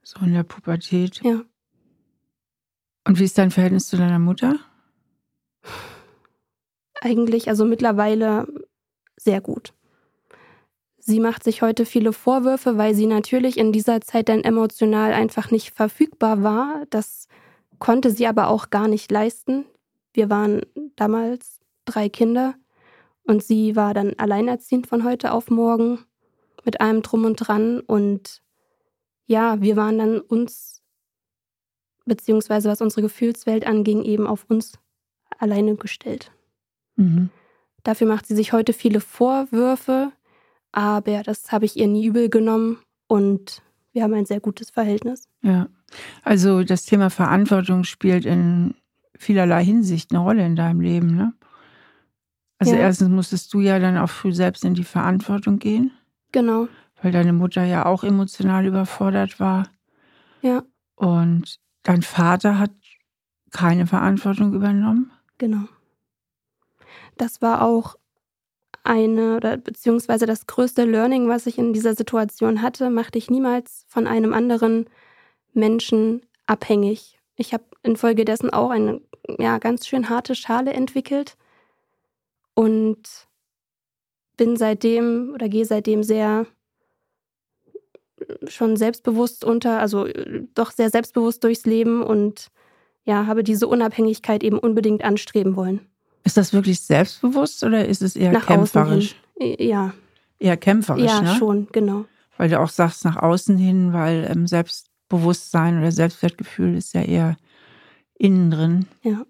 [0.02, 1.20] So in der Pubertät.
[1.22, 1.42] Ja.
[3.06, 4.58] Und wie ist dein Verhältnis zu deiner Mutter?
[7.02, 8.46] Eigentlich, also mittlerweile
[9.16, 9.74] sehr gut.
[11.08, 15.50] Sie macht sich heute viele Vorwürfe, weil sie natürlich in dieser Zeit dann emotional einfach
[15.50, 16.84] nicht verfügbar war.
[16.90, 17.28] Das
[17.78, 19.64] konnte sie aber auch gar nicht leisten.
[20.12, 20.66] Wir waren
[20.96, 22.56] damals drei Kinder
[23.24, 26.00] und sie war dann alleinerziehend von heute auf morgen
[26.66, 27.80] mit allem drum und dran.
[27.80, 28.42] Und
[29.24, 30.82] ja, wir waren dann uns,
[32.04, 34.74] beziehungsweise was unsere Gefühlswelt anging, eben auf uns
[35.38, 36.32] alleine gestellt.
[36.96, 37.30] Mhm.
[37.82, 40.12] Dafür macht sie sich heute viele Vorwürfe,
[40.72, 45.28] aber das habe ich ihr nie übel genommen und wir haben ein sehr gutes Verhältnis.
[45.42, 45.68] Ja.
[46.22, 48.74] Also das Thema Verantwortung spielt in
[49.16, 51.32] vielerlei Hinsicht eine Rolle in deinem Leben, ne?
[52.58, 52.80] Also Ja.
[52.80, 55.92] erstens musstest du ja dann auch früh selbst in die Verantwortung gehen,
[56.32, 56.68] Genau,
[57.02, 59.68] weil deine Mutter ja auch emotional überfordert war.
[60.42, 60.62] ja,
[60.96, 62.72] Und dein Vater hat
[63.52, 65.10] keine Verantwortung übernommen.
[65.38, 65.64] genau.
[67.16, 67.96] Das war auch
[68.88, 73.84] eine oder beziehungsweise das größte Learning, was ich in dieser Situation hatte, mach dich niemals
[73.88, 74.88] von einem anderen
[75.52, 77.18] Menschen abhängig.
[77.36, 79.00] Ich habe infolgedessen auch eine
[79.38, 81.36] ja, ganz schön harte Schale entwickelt
[82.54, 83.28] und
[84.36, 86.46] bin seitdem oder gehe seitdem sehr
[88.46, 92.48] schon selbstbewusst unter, also äh, doch sehr selbstbewusst durchs Leben und
[93.04, 95.86] ja, habe diese Unabhängigkeit eben unbedingt anstreben wollen.
[96.24, 99.16] Ist das wirklich selbstbewusst oder ist es eher Nach kämpferisch?
[99.38, 99.94] Ja,
[100.38, 101.34] Eher kämpferisch, ja, ne?
[101.36, 102.04] schon, genau.
[102.36, 107.36] Weil du auch sagst, nach außen hin, weil ähm, Selbstbewusstsein oder Selbstwertgefühl ist ja eher
[108.18, 108.86] innen drin.
[109.02, 109.24] Ja.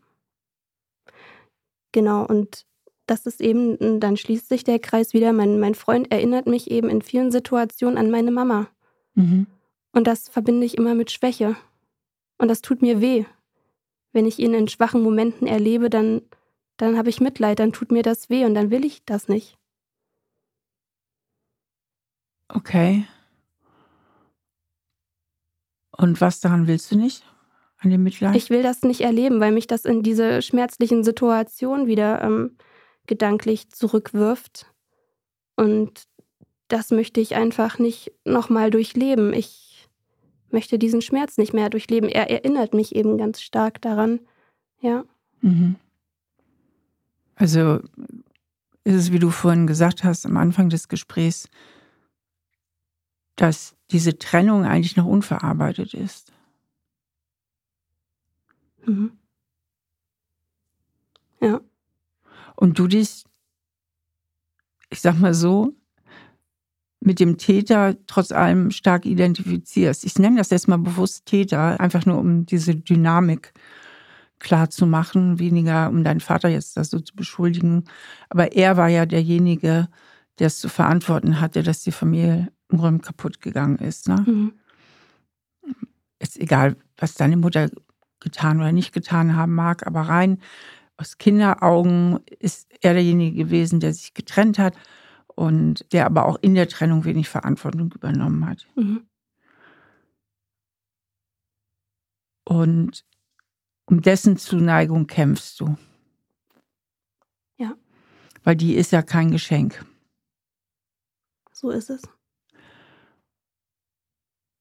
[1.92, 2.66] Genau, und
[3.06, 5.32] das ist eben, dann schließt sich der Kreis wieder.
[5.32, 8.68] Mein, mein Freund erinnert mich eben in vielen Situationen an meine Mama.
[9.14, 9.46] Mhm.
[9.92, 11.56] Und das verbinde ich immer mit Schwäche.
[12.36, 13.24] Und das tut mir weh.
[14.12, 16.20] Wenn ich ihn in schwachen Momenten erlebe, dann,
[16.78, 19.58] dann habe ich Mitleid, dann tut mir das weh und dann will ich das nicht.
[22.48, 23.06] Okay.
[25.96, 27.24] Und was daran willst du nicht?
[27.80, 28.34] An dem Mitleid?
[28.34, 32.56] Ich will das nicht erleben, weil mich das in diese schmerzlichen Situationen wieder ähm,
[33.06, 34.72] gedanklich zurückwirft.
[35.56, 36.04] Und
[36.68, 39.32] das möchte ich einfach nicht nochmal durchleben.
[39.32, 39.88] Ich
[40.50, 42.08] möchte diesen Schmerz nicht mehr durchleben.
[42.08, 44.20] Er erinnert mich eben ganz stark daran.
[44.80, 45.04] Ja,
[45.40, 45.76] Mhm.
[47.38, 47.80] Also
[48.82, 51.48] ist es, wie du vorhin gesagt hast, am Anfang des Gesprächs,
[53.36, 56.32] dass diese Trennung eigentlich noch unverarbeitet ist.
[58.84, 59.12] mhm.
[61.40, 61.60] ja,
[62.56, 63.24] Und du dich,
[64.90, 65.74] ich sag mal so,
[67.00, 70.04] mit dem Täter trotz allem stark identifizierst.
[70.04, 73.52] Ich nenne das jetzt mal bewusst Täter, einfach nur um diese Dynamik
[74.40, 77.84] klar zu machen, weniger um deinen Vater jetzt das so zu beschuldigen.
[78.28, 79.88] Aber er war ja derjenige,
[80.38, 84.08] der es zu verantworten hatte, dass die Familie im Grunde kaputt gegangen ist.
[84.08, 84.24] Ne?
[84.26, 84.52] mhm.
[86.20, 87.70] Ist egal, was deine Mutter
[88.20, 90.38] getan oder nicht getan haben mag, aber rein
[90.96, 94.74] aus Kinderaugen ist er derjenige gewesen, der sich getrennt hat
[95.28, 98.66] und der aber auch in der Trennung wenig Verantwortung übernommen hat.
[98.74, 99.02] Mhm.
[102.44, 103.04] Und
[103.88, 105.76] um dessen Zuneigung kämpfst du.
[107.56, 107.74] Ja.
[108.44, 109.84] Weil die ist ja kein Geschenk.
[111.52, 112.02] so ist es.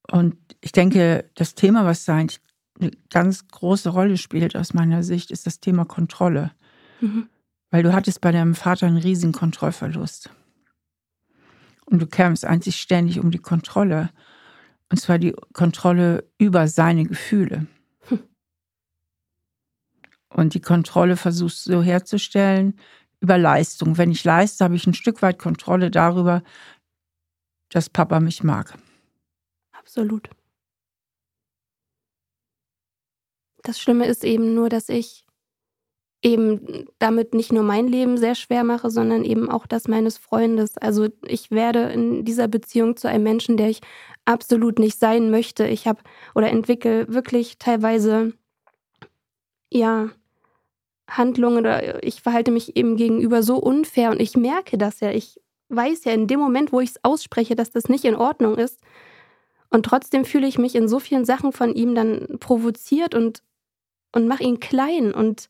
[0.10, 2.40] Und ich denke, das Thema, was da eigentlich
[2.80, 6.54] eine ganz große Rolle spielt aus meiner Sicht, ist das Thema Kontrolle.
[7.02, 7.28] Mhm.
[7.70, 10.30] Weil du hattest bei deinem Vater einen riesigen Kontrollverlust.
[11.86, 14.10] Und du kämpfst einzig ständig um die Kontrolle.
[14.90, 17.68] Und zwar die Kontrolle über seine Gefühle.
[20.30, 22.80] Und die Kontrolle versuchst du so herzustellen
[23.20, 23.98] über Leistung.
[23.98, 26.44] Wenn ich leiste, habe ich ein Stück weit Kontrolle darüber,
[27.70, 28.78] dass Papa mich mag.
[29.72, 30.30] Absolut.
[33.64, 35.26] Das Schlimme ist eben nur, dass ich
[36.24, 40.78] eben damit nicht nur mein Leben sehr schwer mache, sondern eben auch das meines Freundes.
[40.78, 43.82] Also ich werde in dieser Beziehung zu einem Menschen, der ich
[44.26, 45.68] absolut nicht sein möchte.
[45.68, 46.02] Ich habe
[46.34, 48.34] oder entwickle wirklich teilweise
[49.72, 50.10] ja
[51.10, 55.12] Handlungen oder ich verhalte mich eben gegenüber so unfair und ich merke das ja.
[55.12, 58.58] Ich weiß ja in dem Moment, wo ich es ausspreche, dass das nicht in Ordnung
[58.58, 58.80] ist.
[59.70, 63.44] Und trotzdem fühle ich mich in so vielen Sachen von ihm dann provoziert und,
[64.14, 65.14] und mache ihn klein.
[65.14, 65.50] Und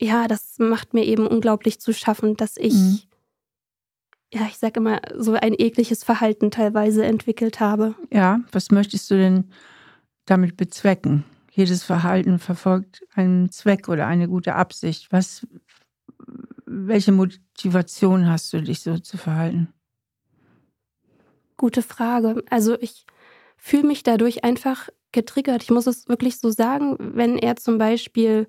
[0.00, 3.00] ja, das macht mir eben unglaublich zu schaffen, dass ich, mhm.
[4.32, 7.94] ja, ich sage immer, so ein ekliges Verhalten teilweise entwickelt habe.
[8.12, 9.52] Ja, was möchtest du denn
[10.26, 11.24] damit bezwecken?
[11.50, 15.10] Jedes Verhalten verfolgt einen Zweck oder eine gute Absicht.
[15.10, 15.46] Was,
[16.64, 19.68] welche Motivation hast du, dich so zu verhalten?
[21.56, 22.42] Gute Frage.
[22.48, 23.04] Also ich
[23.56, 25.64] fühle mich dadurch einfach getriggert.
[25.64, 28.46] Ich muss es wirklich so sagen, wenn er zum Beispiel,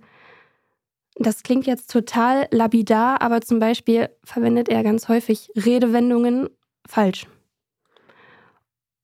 [1.15, 6.49] das klingt jetzt total lapidar, aber zum Beispiel verwendet er ganz häufig Redewendungen
[6.87, 7.25] falsch.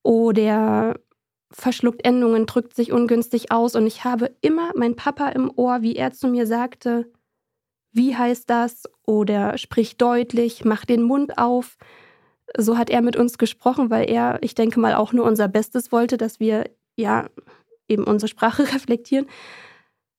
[0.04, 0.96] Oder
[1.52, 3.76] verschluckt Endungen, drückt sich ungünstig aus.
[3.76, 7.12] Und ich habe immer mein Papa im Ohr, wie er zu mir sagte,
[7.92, 8.84] wie heißt das?
[9.06, 11.78] Oder sprich deutlich, mach den Mund auf.
[12.56, 15.92] So hat er mit uns gesprochen, weil er, ich denke mal, auch nur unser Bestes
[15.92, 17.28] wollte, dass wir ja
[17.88, 19.28] eben unsere Sprache reflektieren.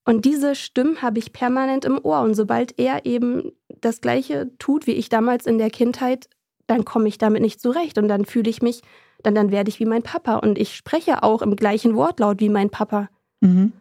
[0.04, 2.20] Und diese Stimmen habe ich permanent im Ohr.
[2.20, 6.28] Und sobald er eben das Gleiche tut, wie ich damals in der Kindheit,
[6.66, 7.98] dann komme ich damit nicht zurecht.
[7.98, 8.80] Und dann fühle ich mich,
[9.22, 10.36] dann, dann werde ich wie mein Papa.
[10.36, 13.08] Und ich spreche auch im gleichen Wortlaut wie mein Papa.
[13.40, 13.72] Mhm.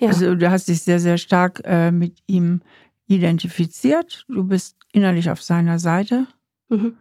[0.00, 0.08] Ja.
[0.08, 2.62] Also du hast dich sehr, sehr stark äh, mit ihm
[3.06, 4.24] identifiziert.
[4.28, 6.26] Du bist innerlich auf seiner Seite
[6.68, 6.96] mhm.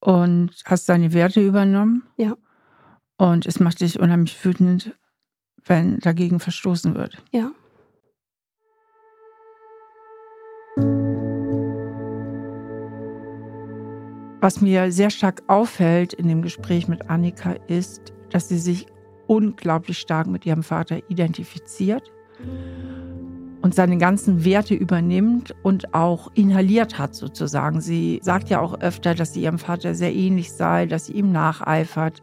[0.00, 2.04] und hast seine Werte übernommen.
[2.16, 2.36] Ja.
[3.16, 4.94] Und es macht dich unheimlich wütend,
[5.64, 7.22] wenn dagegen verstoßen wird.
[7.32, 7.50] Ja.
[14.44, 18.84] Was mir sehr stark auffällt in dem Gespräch mit Annika ist, dass sie sich
[19.26, 22.12] unglaublich stark mit ihrem Vater identifiziert
[23.62, 27.80] und seine ganzen Werte übernimmt und auch inhaliert hat sozusagen.
[27.80, 31.32] Sie sagt ja auch öfter, dass sie ihrem Vater sehr ähnlich sei, dass sie ihm
[31.32, 32.20] nacheifert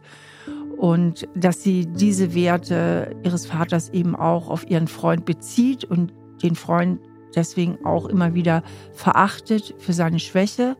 [0.76, 6.54] und dass sie diese Werte ihres Vaters eben auch auf ihren Freund bezieht und den
[6.54, 7.00] Freund
[7.34, 10.76] deswegen auch immer wieder verachtet für seine Schwäche.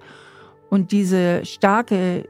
[0.72, 2.26] Und diese starke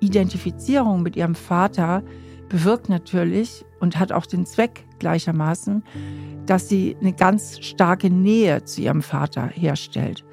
[0.00, 2.02] Identifizierung mit ihrem Vater
[2.48, 5.84] bewirkt natürlich und hat auch den Zweck gleichermaßen,
[6.44, 10.24] dass sie eine ganz starke Nähe zu ihrem Vater herstellt,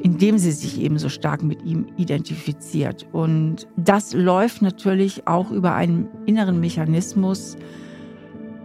[0.00, 3.06] indem sie sich eben so stark mit ihm identifiziert.
[3.12, 7.56] Und das läuft natürlich auch über einen inneren Mechanismus,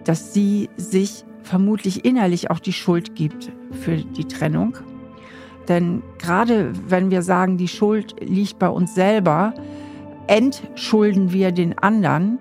[0.05, 4.75] dass sie sich vermutlich innerlich auch die Schuld gibt für die Trennung.
[5.67, 9.53] Denn gerade wenn wir sagen, die Schuld liegt bei uns selber,
[10.27, 12.39] entschulden wir den anderen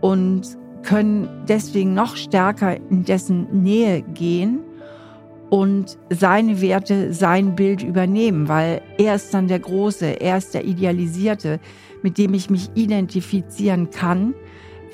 [0.00, 4.60] und können deswegen noch stärker in dessen Nähe gehen
[5.50, 10.64] und seine Werte, sein Bild übernehmen, weil er ist dann der Große, er ist der
[10.64, 11.60] Idealisierte,
[12.02, 14.34] mit dem ich mich identifizieren kann,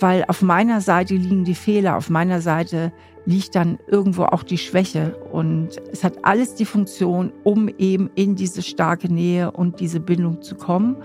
[0.00, 2.92] weil auf meiner Seite liegen die Fehler, auf meiner Seite
[3.27, 8.37] liegt dann irgendwo auch die Schwäche und es hat alles die Funktion, um eben in
[8.37, 10.97] diese starke Nähe und diese Bindung zu kommen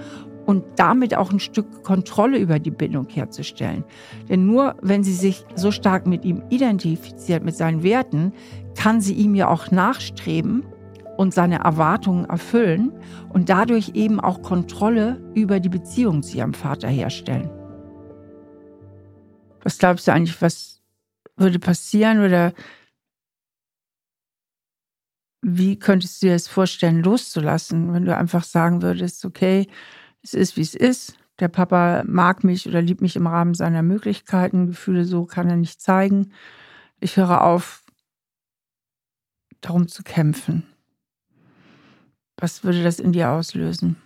[0.46, 3.84] und damit auch ein Stück Kontrolle über die Bindung herzustellen.
[4.30, 8.34] Denn nur wenn sie sich so stark mit ihm identifiziert, mit seinen Werten,
[8.78, 10.64] kann sie ihm ja auch nachstreben
[11.18, 12.92] und seine Erwartungen erfüllen
[13.30, 17.50] und dadurch eben auch Kontrolle über die Beziehung zu ihrem Vater herstellen.
[19.64, 20.81] Was glaubst du eigentlich, was
[21.42, 22.54] würde passieren oder
[25.42, 29.68] wie könntest du dir das vorstellen, loszulassen, wenn du einfach sagen würdest, okay,
[30.22, 31.18] es ist, wie es ist.
[31.40, 34.68] Der Papa mag mich oder liebt mich im Rahmen seiner Möglichkeiten.
[34.68, 36.32] Gefühle so kann er nicht zeigen.
[37.00, 37.84] Ich höre auf,
[39.62, 40.68] darum zu kämpfen.
[42.38, 43.98] Was würde das in dir auslösen?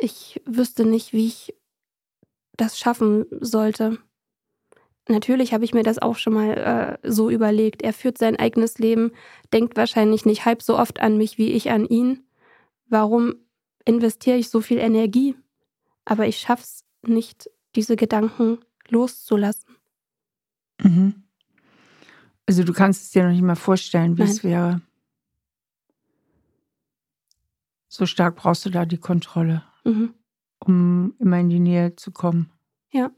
[0.00, 1.54] Ich wüsste nicht, wie ich
[2.56, 3.98] das schaffen sollte.
[5.08, 7.82] Natürlich habe ich mir das auch schon mal äh, so überlegt.
[7.82, 9.12] Er führt sein eigenes Leben,
[9.52, 12.24] denkt wahrscheinlich nicht halb so oft an mich wie ich an ihn.
[12.88, 13.36] Warum
[13.86, 15.34] investiere ich so viel Energie,
[16.04, 19.76] aber ich schaffe es nicht, diese Gedanken loszulassen.
[20.82, 21.22] Mhm.
[22.46, 24.30] Also du kannst es dir noch nicht mal vorstellen, wie Nein.
[24.30, 24.82] es wäre.
[27.88, 30.14] So stark brauchst du da die Kontrolle, mhm.
[30.58, 32.50] um immer in die Nähe zu kommen.
[32.90, 33.10] Ja.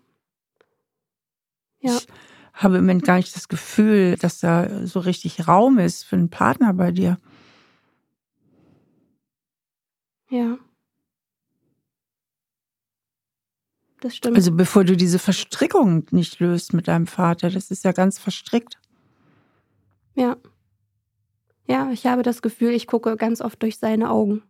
[1.80, 1.96] Ja.
[1.96, 2.06] Ich
[2.62, 6.30] habe im Moment gar nicht das Gefühl, dass da so richtig Raum ist für einen
[6.30, 7.18] Partner bei dir.
[10.28, 10.58] Ja.
[14.00, 14.36] Das stimmt.
[14.36, 18.78] Also bevor du diese Verstrickung nicht löst mit deinem Vater, das ist ja ganz verstrickt.
[20.14, 20.36] Ja.
[21.66, 24.42] Ja, ich habe das Gefühl, ich gucke ganz oft durch seine Augen.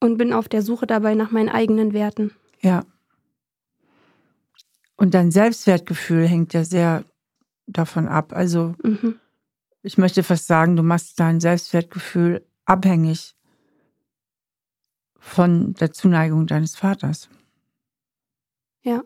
[0.00, 2.32] Und bin auf der Suche dabei nach meinen eigenen Werten.
[2.60, 2.84] Ja.
[5.02, 7.04] Und dein Selbstwertgefühl hängt ja sehr
[7.66, 8.32] davon ab.
[8.32, 9.18] Also Mhm.
[9.82, 13.34] ich möchte fast sagen, du machst dein Selbstwertgefühl abhängig
[15.18, 17.28] von der Zuneigung deines Vaters.
[18.82, 19.02] Ja.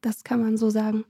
[0.00, 1.04] Das kann man so sagen.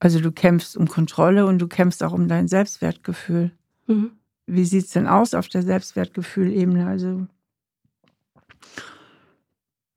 [0.00, 3.52] Also du kämpfst um Kontrolle und du kämpfst auch um dein Selbstwertgefühl.
[3.86, 4.18] Mhm.
[4.46, 6.88] Wie sieht es denn aus auf der Selbstwertgefühlebene?
[6.88, 7.28] Also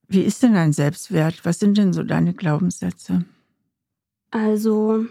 [0.07, 1.45] wie ist denn dein Selbstwert?
[1.45, 3.25] Was sind denn so deine Glaubenssätze?
[4.31, 5.05] Also,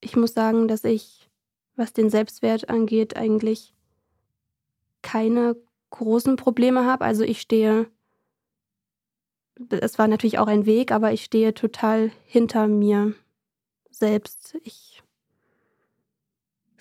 [0.00, 1.30] ich muss sagen, dass ich,
[1.76, 3.74] was den Selbstwert angeht, eigentlich
[5.02, 5.56] keine
[5.90, 7.04] großen Probleme habe.
[7.04, 7.90] Also ich stehe,
[9.70, 13.14] es war natürlich auch ein Weg, aber ich stehe total hinter mir
[13.90, 14.56] selbst.
[14.62, 15.02] Ich,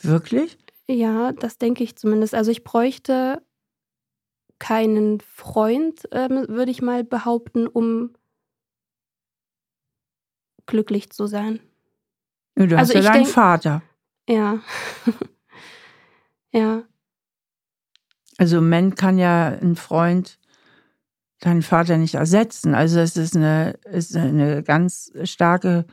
[0.01, 0.57] Wirklich?
[0.87, 2.33] ja, das denke ich zumindest.
[2.33, 3.41] Also ich bräuchte
[4.61, 8.13] keinen Freund, ähm, würde ich mal behaupten, um
[10.67, 11.59] glücklich zu sein.
[12.57, 13.81] Ja, Du Also hast ja deinen denk- Vater.
[14.29, 14.59] Ja.
[16.51, 16.83] ja.
[18.37, 20.39] Also im Moment kann ja ein Freund
[21.39, 22.75] deinen Vater nicht ersetzen.
[22.75, 25.85] Also es ist eine, ist eine ganz starke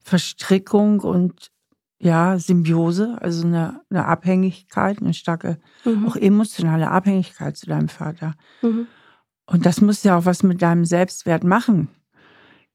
[0.00, 1.52] Verstrickung und
[1.98, 6.06] ja, Symbiose, also eine, eine Abhängigkeit, eine starke, Mhm.
[6.06, 8.34] auch emotionale Abhängigkeit zu deinem Vater.
[8.62, 8.86] Mhm.
[9.46, 11.88] Und das muss ja auch was mit deinem Selbstwert machen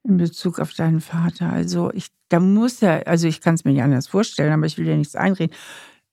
[0.04, 1.52] in Bezug auf deinen Vater.
[1.52, 4.78] Also ich, da muss ja, also ich kann es mir nicht anders vorstellen, aber ich
[4.78, 5.56] will dir nichts einreden.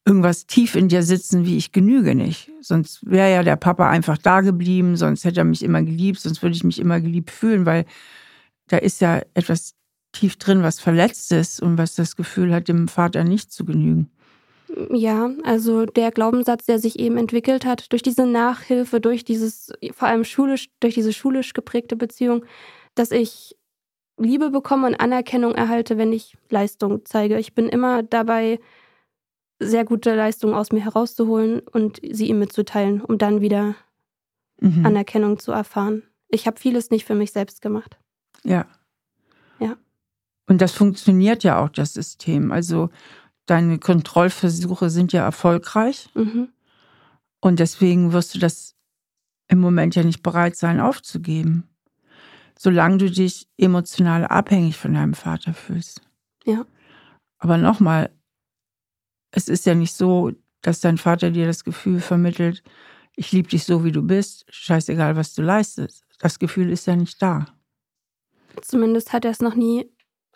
[0.04, 2.50] Irgendwas tief in dir sitzen, wie ich genüge nicht.
[2.60, 6.42] Sonst wäre ja der Papa einfach da geblieben, sonst hätte er mich immer geliebt, sonst
[6.42, 7.84] würde ich mich immer geliebt fühlen, weil
[8.68, 9.74] da ist ja etwas
[10.12, 14.10] tief drin, was verletzt ist und was das Gefühl hat, dem Vater nicht zu genügen.
[14.90, 20.08] Ja, also der Glaubenssatz, der sich eben entwickelt hat durch diese Nachhilfe, durch dieses, vor
[20.08, 22.44] allem schulisch, durch diese schulisch geprägte Beziehung,
[22.94, 23.56] dass ich
[24.18, 27.38] Liebe bekomme und Anerkennung erhalte, wenn ich Leistung zeige.
[27.38, 28.58] Ich bin immer dabei,
[29.60, 33.74] sehr gute Leistungen aus mir herauszuholen und sie ihm mitzuteilen, um dann wieder
[34.60, 34.84] Mhm.
[34.84, 36.02] Anerkennung zu erfahren.
[36.28, 37.98] Ich habe vieles nicht für mich selbst gemacht.
[38.44, 38.66] Ja.
[40.48, 42.50] Und das funktioniert ja auch, das System.
[42.52, 42.90] Also
[43.46, 46.48] deine Kontrollversuche sind ja erfolgreich Mhm.
[47.40, 48.74] und deswegen wirst du das
[49.48, 51.68] im Moment ja nicht bereit sein aufzugeben,
[52.58, 56.02] solange du dich emotional abhängig von deinem Vater fühlst.
[56.44, 56.66] Ja.
[57.38, 58.10] Aber nochmal,
[59.30, 60.32] es ist ja nicht so,
[60.62, 62.62] dass dein Vater dir das Gefühl vermittelt,
[63.16, 66.04] ich liebe dich so, wie du bist, scheißegal, was du leistest.
[66.18, 67.46] Das Gefühl ist ja nicht da.
[68.62, 69.90] Zumindest hat er es noch nie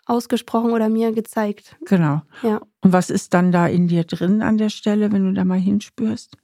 [0.05, 1.77] ausgesprochen oder mir gezeigt.
[1.85, 2.21] Genau.
[2.41, 2.61] Ja.
[2.81, 5.59] Und was ist dann da in dir drin an der Stelle, wenn du da mal
[5.59, 6.35] hinspürst?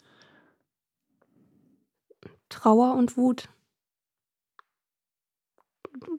[2.50, 3.50] Trauer und Wut.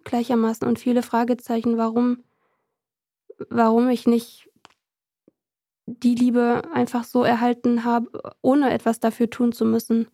[0.05, 2.23] Gleichermaßen und viele Fragezeichen, warum,
[3.49, 4.51] warum ich nicht
[5.87, 10.09] die Liebe einfach so erhalten habe, ohne etwas dafür tun zu müssen.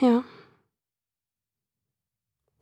[0.00, 0.24] Ja.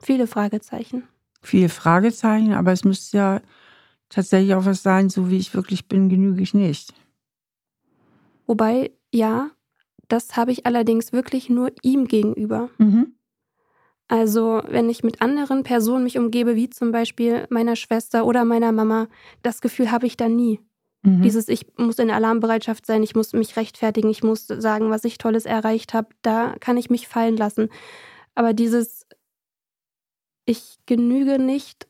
[0.09, 1.03] Viele Fragezeichen.
[1.43, 3.41] Viele Fragezeichen, aber es müsste ja
[4.09, 6.95] tatsächlich auch was sein, so wie ich wirklich bin, genüge ich nicht.
[8.47, 9.51] Wobei, ja,
[10.09, 12.71] das habe ich allerdings wirklich nur ihm gegenüber.
[12.79, 13.17] Mhm.
[14.09, 18.73] Also, wenn ich mit anderen Personen mich umgebe, wie zum Beispiel meiner Schwester oder meiner
[18.73, 19.09] Mama,
[19.43, 20.59] das Gefühl habe ich da nie.
[21.03, 21.21] Mhm.
[21.21, 25.19] Dieses, ich muss in Alarmbereitschaft sein, ich muss mich rechtfertigen, ich muss sagen, was ich
[25.19, 27.69] Tolles erreicht habe, da kann ich mich fallen lassen.
[28.35, 29.07] Aber dieses,
[30.49, 31.87] ich genüge nicht,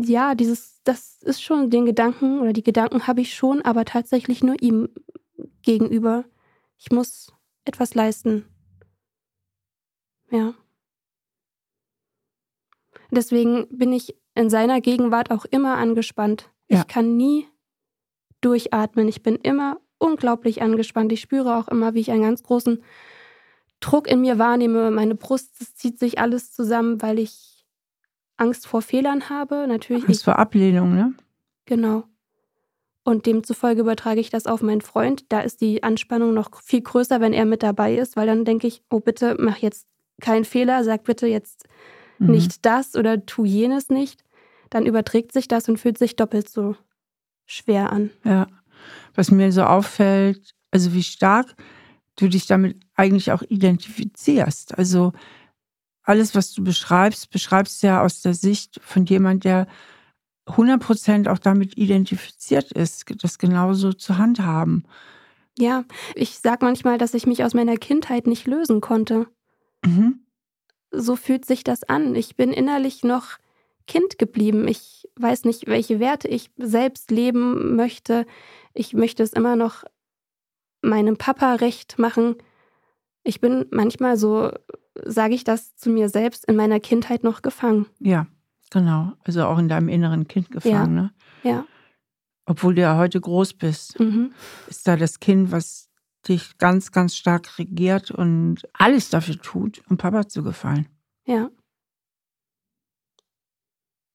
[0.00, 4.42] ja, dieses, das ist schon den Gedanken oder die Gedanken habe ich schon, aber tatsächlich
[4.42, 4.88] nur ihm
[5.62, 6.24] gegenüber.
[6.78, 7.32] Ich muss
[7.64, 8.46] etwas leisten.
[10.30, 10.54] Ja.
[13.10, 16.50] Deswegen bin ich in seiner Gegenwart auch immer angespannt.
[16.68, 16.80] Ja.
[16.80, 17.48] Ich kann nie
[18.40, 19.08] durchatmen.
[19.08, 21.12] Ich bin immer unglaublich angespannt.
[21.12, 22.82] Ich spüre auch immer, wie ich einen ganz großen
[23.80, 24.90] Druck in mir wahrnehme.
[24.90, 27.57] Meine Brust, es zieht sich alles zusammen, weil ich
[28.38, 29.66] Angst vor Fehlern habe.
[29.68, 31.14] Natürlich, Angst vor Ablehnung, ne?
[31.66, 32.04] genau.
[33.04, 35.24] Und demzufolge übertrage ich das auf meinen Freund.
[35.30, 38.66] Da ist die Anspannung noch viel größer, wenn er mit dabei ist, weil dann denke
[38.66, 39.86] ich, oh bitte, mach jetzt
[40.20, 41.66] keinen Fehler, sag bitte jetzt
[42.18, 42.30] Mhm.
[42.32, 44.24] nicht das oder tu jenes nicht,
[44.70, 46.76] dann überträgt sich das und fühlt sich doppelt so
[47.46, 48.10] schwer an.
[48.24, 48.46] Ja.
[49.14, 51.54] Was mir so auffällt, also wie stark
[52.16, 54.76] du dich damit eigentlich auch identifizierst.
[54.76, 55.12] Also
[56.08, 59.66] alles, was du beschreibst, beschreibst du ja aus der Sicht von jemand, der
[60.46, 64.84] 100% auch damit identifiziert ist, das genauso zu handhaben.
[65.58, 65.84] Ja,
[66.14, 69.26] ich sag manchmal, dass ich mich aus meiner Kindheit nicht lösen konnte.
[69.84, 70.20] Mhm.
[70.90, 72.14] So fühlt sich das an.
[72.14, 73.36] Ich bin innerlich noch
[73.86, 74.66] Kind geblieben.
[74.66, 78.24] Ich weiß nicht, welche Werte ich selbst leben möchte.
[78.72, 79.84] Ich möchte es immer noch
[80.80, 82.36] meinem Papa recht machen.
[83.24, 84.52] Ich bin manchmal so,
[85.04, 87.86] sage ich das zu mir selbst, in meiner Kindheit noch gefangen.
[87.98, 88.26] Ja,
[88.70, 89.12] genau.
[89.24, 90.96] Also auch in deinem inneren Kind gefangen.
[90.96, 91.02] Ja.
[91.02, 91.12] Ne?
[91.42, 91.66] ja.
[92.46, 94.32] Obwohl du ja heute groß bist, mhm.
[94.68, 95.90] ist da das Kind, was
[96.26, 100.88] dich ganz, ganz stark regiert und alles dafür tut, um Papa zu gefallen.
[101.26, 101.50] Ja.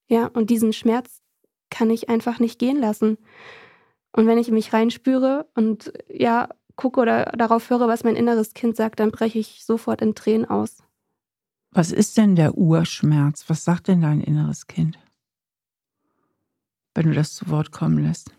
[0.08, 1.22] Ja, und diesen Schmerz
[1.70, 3.18] kann ich einfach nicht gehen lassen.
[4.12, 8.76] Und wenn ich mich reinspüre und ja, gucke oder darauf höre, was mein inneres Kind
[8.76, 10.84] sagt, dann breche ich sofort in Tränen aus.
[11.72, 13.46] Was ist denn der Urschmerz?
[13.48, 15.00] Was sagt denn dein inneres Kind?
[16.94, 18.32] Wenn du das zu Wort kommen lässt.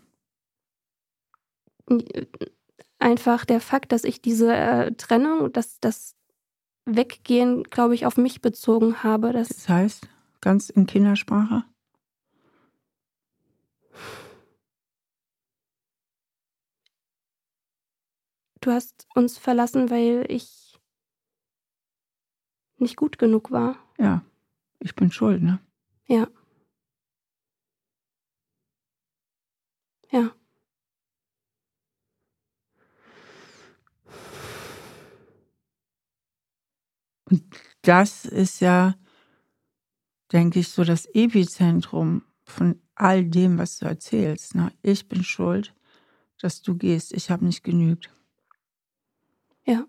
[2.99, 6.15] Einfach der Fakt, dass ich diese äh, Trennung, dass das
[6.85, 9.33] Weggehen, glaube ich, auf mich bezogen habe.
[9.33, 10.07] das heißt,
[10.39, 11.65] ganz in Kindersprache?
[18.65, 20.79] Du hast uns verlassen, weil ich
[22.79, 23.77] nicht gut genug war.
[23.99, 24.25] Ja,
[24.79, 25.59] ich bin schuld, ne?
[26.07, 26.27] Ja.
[30.09, 30.31] Ja.
[37.29, 37.43] Und
[37.83, 38.95] das ist ja,
[40.31, 44.55] denke ich, so das Epizentrum von all dem, was du erzählst.
[44.55, 44.71] Ne?
[44.81, 45.75] Ich bin schuld,
[46.41, 47.13] dass du gehst.
[47.13, 48.09] Ich habe nicht genügt.
[49.65, 49.87] Ja.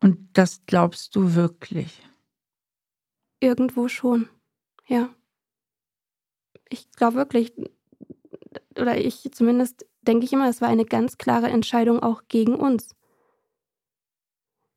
[0.00, 2.02] Und das glaubst du wirklich?
[3.40, 4.28] Irgendwo schon,
[4.86, 5.14] ja.
[6.68, 7.52] Ich glaube wirklich,
[8.76, 12.94] oder ich zumindest denke ich immer, es war eine ganz klare Entscheidung auch gegen uns.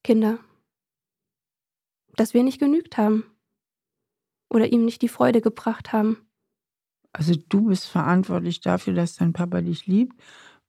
[0.03, 0.39] Kinder.
[2.15, 3.25] Dass wir nicht genügt haben.
[4.49, 6.27] Oder ihm nicht die Freude gebracht haben.
[7.13, 10.21] Also du bist verantwortlich dafür, dass dein Papa dich liebt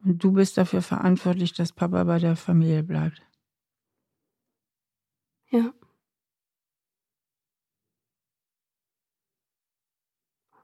[0.05, 3.23] und du bist dafür verantwortlich, dass Papa bei der Familie bleibt.
[5.51, 5.73] Ja.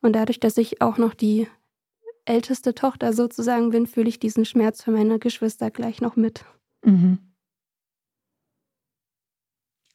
[0.01, 1.49] Und dadurch, dass ich auch noch die
[2.25, 6.45] älteste Tochter sozusagen bin, fühle ich diesen Schmerz für meine Geschwister gleich noch mit.
[6.85, 7.19] Mhm.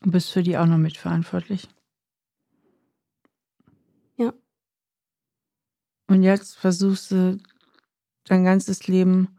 [0.01, 1.69] Und bist für die auch noch mitverantwortlich?
[4.17, 4.33] Ja.
[6.07, 7.37] Und jetzt versuchst du
[8.25, 9.32] dein ganzes Leben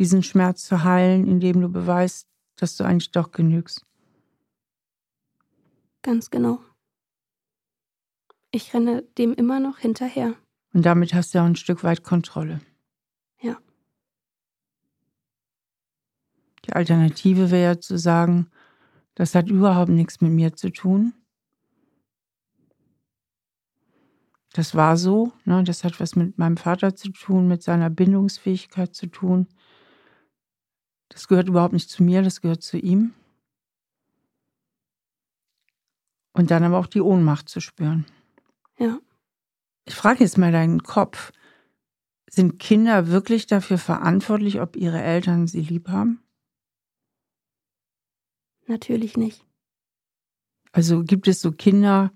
[0.00, 2.26] diesen Schmerz zu heilen, indem du beweist,
[2.56, 3.84] dass du eigentlich doch genügst.
[6.02, 6.58] Ganz genau.
[8.50, 10.34] Ich renne dem immer noch hinterher.
[10.72, 12.62] Und damit hast du auch ein Stück weit Kontrolle.
[13.42, 13.58] Ja.
[16.64, 18.50] Die Alternative wäre ja zu sagen,
[19.14, 21.12] das hat überhaupt nichts mit mir zu tun.
[24.54, 25.62] Das war so, ne?
[25.62, 29.46] das hat was mit meinem Vater zu tun, mit seiner Bindungsfähigkeit zu tun.
[31.10, 33.12] Das gehört überhaupt nicht zu mir, das gehört zu ihm.
[36.32, 38.06] Und dann aber auch die Ohnmacht zu spüren.
[38.78, 38.98] Ja.
[39.84, 41.32] Ich frage jetzt mal deinen Kopf.
[42.30, 46.22] Sind Kinder wirklich dafür verantwortlich, ob ihre Eltern sie lieb haben?
[48.68, 49.44] Natürlich nicht.
[50.70, 52.12] Also gibt es so Kinder,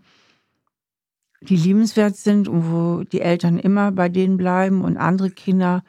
[1.40, 5.82] die liebenswert sind und wo die Eltern immer bei denen bleiben und andere Kinder,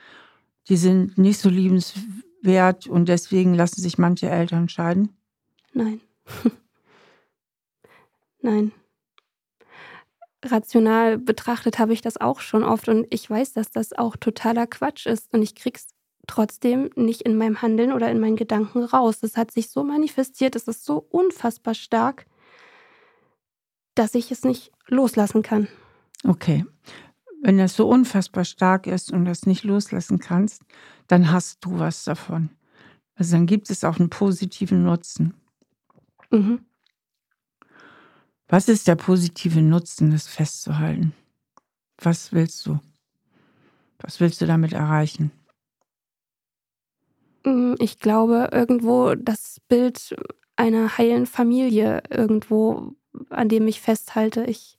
[0.69, 2.24] die sind nicht so liebenswert
[2.87, 5.17] und deswegen lassen sich manche Eltern scheiden?
[5.73, 6.01] Nein.
[8.41, 8.71] Nein.
[10.43, 14.67] Rational betrachtet habe ich das auch schon oft und ich weiß, dass das auch totaler
[14.67, 15.87] Quatsch ist und ich krieg's
[16.27, 19.23] trotzdem nicht in meinem Handeln oder in meinen Gedanken raus.
[19.23, 22.25] Es hat sich so manifestiert, es ist so unfassbar stark,
[23.95, 25.67] dass ich es nicht loslassen kann.
[26.23, 26.65] Okay.
[27.41, 30.63] Wenn das so unfassbar stark ist und das nicht loslassen kannst,
[31.07, 32.49] dann hast du was davon.
[33.15, 35.33] Also dann gibt es auch einen positiven Nutzen.
[36.31, 36.65] Mhm.
[38.47, 41.13] Was ist der positive Nutzen, das festzuhalten?
[41.97, 42.79] Was willst du?
[43.99, 45.31] Was willst du damit erreichen?
[47.43, 50.15] Mm, ich glaube, irgendwo das Bild
[50.57, 52.95] einer heilen Familie irgendwo
[53.29, 54.45] an dem ich festhalte.
[54.45, 54.77] Ich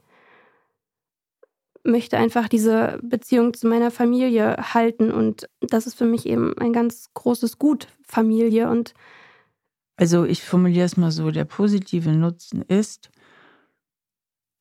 [1.87, 6.73] möchte einfach diese Beziehung zu meiner Familie halten und das ist für mich eben ein
[6.73, 8.95] ganz großes Gut, Familie und
[9.99, 13.11] also ich formuliere es mal so, der positive Nutzen ist,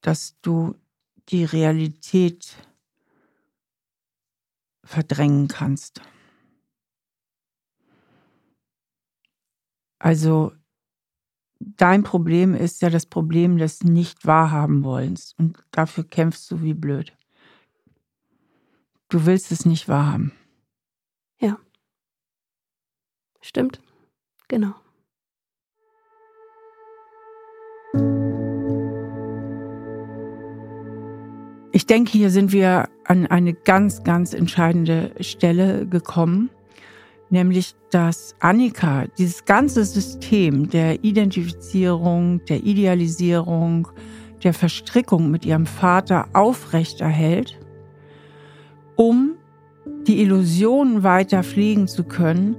[0.02, 0.76] dass du
[1.30, 2.56] die Realität
[4.86, 6.02] verdrängen kannst.
[10.00, 10.54] Also
[11.60, 15.36] dein Problem ist ja das Problem des Nicht-Wahrhaben-Wollens.
[15.38, 17.14] Und dafür kämpfst du wie blöd.
[19.10, 20.34] Du willst es nicht wahrhaben.
[21.40, 21.58] Ja.
[23.42, 23.80] Stimmt.
[24.48, 24.74] Genau.
[31.72, 36.50] Ich denke, hier sind wir an eine ganz, ganz entscheidende Stelle gekommen,
[37.30, 43.88] nämlich dass Annika dieses ganze System der Identifizierung, der Idealisierung,
[44.44, 47.60] der Verstrickung mit ihrem Vater aufrechterhält,
[48.96, 49.36] um
[50.08, 52.58] die Illusion weiter pflegen zu können,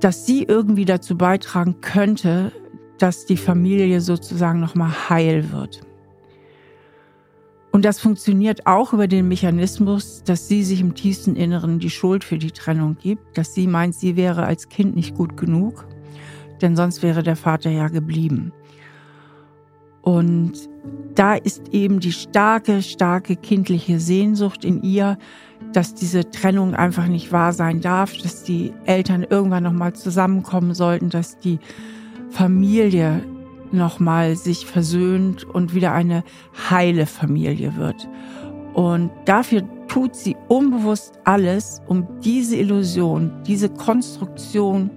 [0.00, 2.52] dass sie irgendwie dazu beitragen könnte,
[2.98, 5.82] dass die Familie sozusagen nochmal heil wird.
[7.76, 12.24] Und das funktioniert auch über den Mechanismus, dass sie sich im tiefsten Inneren die Schuld
[12.24, 15.86] für die Trennung gibt, dass sie meint, sie wäre als Kind nicht gut genug,
[16.62, 18.54] denn sonst wäre der Vater ja geblieben.
[20.00, 20.52] Und
[21.14, 25.18] da ist eben die starke, starke kindliche Sehnsucht in ihr,
[25.74, 31.10] dass diese Trennung einfach nicht wahr sein darf, dass die Eltern irgendwann nochmal zusammenkommen sollten,
[31.10, 31.58] dass die
[32.30, 33.22] Familie
[33.72, 36.24] nochmal sich versöhnt und wieder eine
[36.70, 38.08] heile Familie wird.
[38.74, 44.90] Und dafür tut sie unbewusst alles, um diese Illusion, diese Konstruktion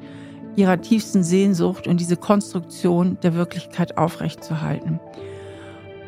[0.55, 4.99] ihrer tiefsten Sehnsucht und diese Konstruktion der Wirklichkeit aufrechtzuerhalten.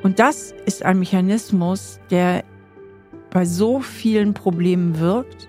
[0.04, 2.44] Und das ist ein Mechanismus, der
[3.30, 5.48] bei so vielen Problemen wirkt,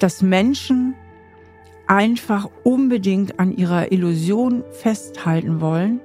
[0.00, 0.94] dass Menschen
[1.86, 6.00] einfach unbedingt an ihrer Illusion festhalten wollen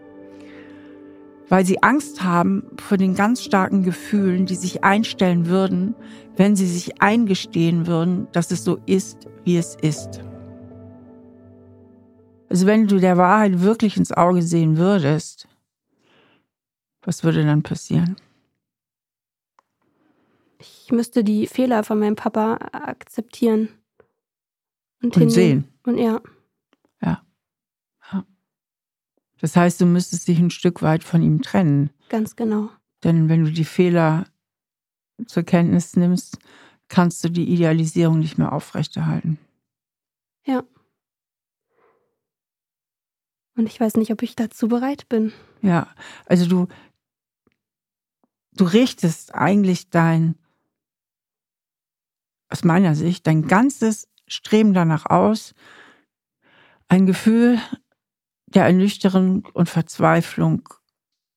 [1.49, 5.95] weil sie Angst haben vor den ganz starken Gefühlen, die sich einstellen würden,
[6.35, 10.21] wenn sie sich eingestehen würden, dass es so ist, wie es ist.
[12.49, 15.47] Also wenn du der Wahrheit wirklich ins Auge sehen würdest,
[17.01, 18.15] was würde dann passieren?
[20.59, 23.69] Ich müsste die Fehler von meinem Papa akzeptieren.
[25.01, 25.65] Und, und sehen.
[25.83, 26.21] Und ja.
[29.45, 31.91] Das heißt, du müsstest dich ein Stück weit von ihm trennen.
[32.09, 32.71] Ganz genau.
[33.03, 34.25] Denn wenn du die Fehler
[35.27, 36.39] zur Kenntnis nimmst,
[36.87, 39.37] kannst du die Idealisierung nicht mehr aufrechterhalten.
[40.47, 40.63] Ja.
[43.55, 45.31] Und ich weiß nicht, ob ich dazu bereit bin.
[45.61, 45.93] Ja,
[46.25, 46.67] also du,
[48.53, 50.39] du richtest eigentlich dein,
[52.49, 55.53] aus meiner Sicht, dein ganzes Streben danach aus,
[56.87, 57.59] ein Gefühl
[58.55, 60.67] der Ernüchterung und Verzweiflung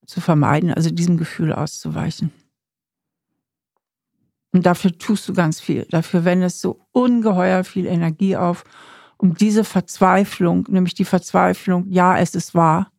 [0.06, 2.32] zu vermeiden, also diesem Gefühl auszuweichen.
[4.52, 5.84] Und dafür tust du ganz viel.
[5.90, 8.64] Dafür wendest du ungeheuer viel Energie auf,
[9.18, 12.90] um diese Verzweiflung, nämlich die Verzweiflung, ja, es ist wahr,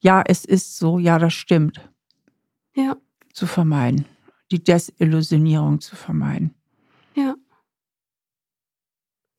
[0.00, 1.80] ja, es ist so, ja, das stimmt,
[2.74, 2.96] ja.
[3.32, 4.04] zu vermeiden.
[4.50, 6.54] Die Desillusionierung zu vermeiden.
[7.14, 7.34] Ja.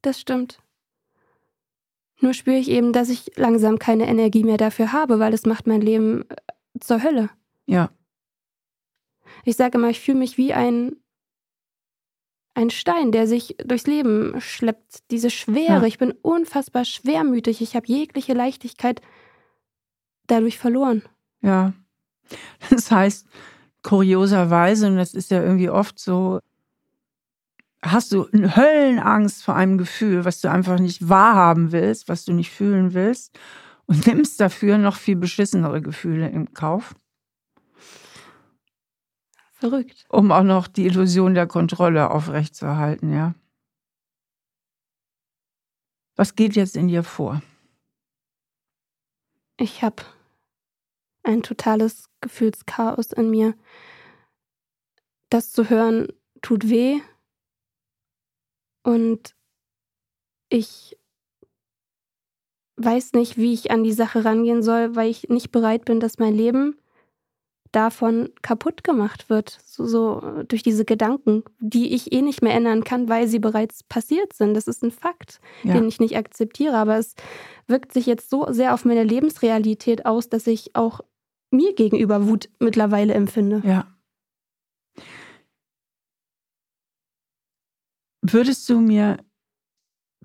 [0.02, 0.60] Das stimmt.
[2.22, 5.68] Nur spüre ich eben, dass ich langsam keine Energie mehr dafür habe, weil es macht
[5.68, 6.36] mein Leben äh,
[6.80, 7.30] zur Hölle.
[7.66, 7.90] Ja.
[9.44, 10.96] Ich sage immer, ich fühle mich wie ein,
[12.54, 15.10] ein Stein, der sich durchs Leben schleppt.
[15.10, 15.82] Diese Schwere.
[15.82, 15.86] Ja.
[15.86, 17.62] Ich bin unfassbar schwermütig.
[17.62, 19.02] Ich habe jegliche Leichtigkeit
[20.28, 21.02] dadurch verloren.
[21.42, 21.74] Ja.
[22.70, 23.28] Das heißt,
[23.82, 26.40] kurioserweise, und das ist ja irgendwie oft so,
[27.84, 32.34] hast du eine Höllenangst vor einem Gefühl, was du einfach nicht wahrhaben willst, was du
[32.34, 33.38] nicht fühlen willst
[33.86, 36.96] und nimmst dafür noch viel beschissenere Gefühle im Kauf.
[39.54, 40.06] Verrückt.
[40.10, 43.36] Um auch noch die Illusion der Kontrolle aufrechtzuerhalten, ja.
[46.16, 47.42] Was geht jetzt in dir vor?
[49.58, 50.04] Ich habe
[51.24, 53.54] ein totales Gefühlschaos in mir.
[55.30, 56.08] Das zu hören
[56.42, 57.00] tut weh,
[58.84, 59.36] und
[60.50, 60.98] ich
[62.78, 66.20] weiß nicht, wie ich an die Sache rangehen soll, weil ich nicht bereit bin, dass
[66.20, 66.76] mein Leben
[67.72, 72.84] davon kaputt gemacht wird, so, so, durch diese Gedanken, die ich eh nicht mehr ändern
[72.84, 74.56] kann, weil sie bereits passiert sind.
[74.56, 75.74] Das ist ein Fakt, ja.
[75.74, 77.16] den ich nicht akzeptiere, aber es
[77.68, 81.00] wirkt sich jetzt so sehr auf meine Lebensrealität aus, dass ich auch
[81.50, 83.62] mir gegenüber Wut mittlerweile empfinde.
[83.66, 83.88] Ja.
[88.22, 89.18] Würdest du mir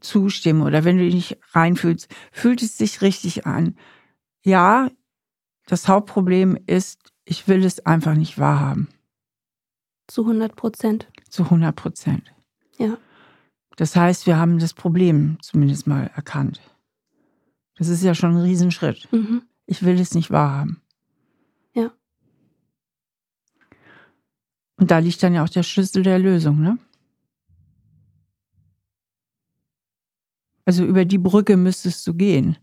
[0.00, 3.76] zustimmen oder wenn du dich reinfühlst, fühlt es sich richtig an?
[4.42, 4.90] Ja,
[5.66, 8.88] das Hauptproblem ist, ich will es einfach nicht wahrhaben.
[10.06, 11.08] Zu 100 Prozent.
[11.28, 12.32] Zu 100 Prozent.
[12.78, 12.96] Ja.
[13.76, 16.60] Das heißt, wir haben das Problem zumindest mal erkannt.
[17.76, 19.08] Das ist ja schon ein Riesenschritt.
[19.12, 19.42] Mhm.
[19.66, 20.80] Ich will es nicht wahrhaben.
[21.74, 21.90] Ja.
[24.76, 26.78] Und da liegt dann ja auch der Schlüssel der Lösung, ne?
[30.66, 32.58] Also über die Brücke müsstest du gehen,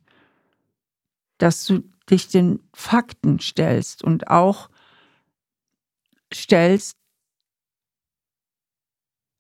[1.38, 4.70] dass du dich den Fakten stellst und auch
[6.34, 6.98] stellst,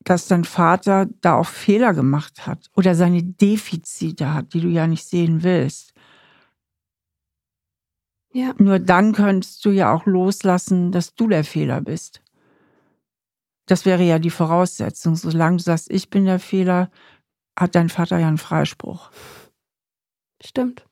[0.03, 4.87] dass dein Vater da auch Fehler gemacht hat oder seine Defizite hat, die du ja
[4.87, 5.93] nicht sehen willst.
[8.33, 8.53] Ja.
[8.57, 12.21] Nur dann könntest du ja auch loslassen, dass du der Fehler bist.
[13.67, 15.15] Das wäre ja die Voraussetzung.
[15.15, 16.89] Solange du sagst, ich bin der Fehler,
[17.57, 19.11] hat dein Vater ja einen Freispruch.
[20.41, 20.87] Stimmt.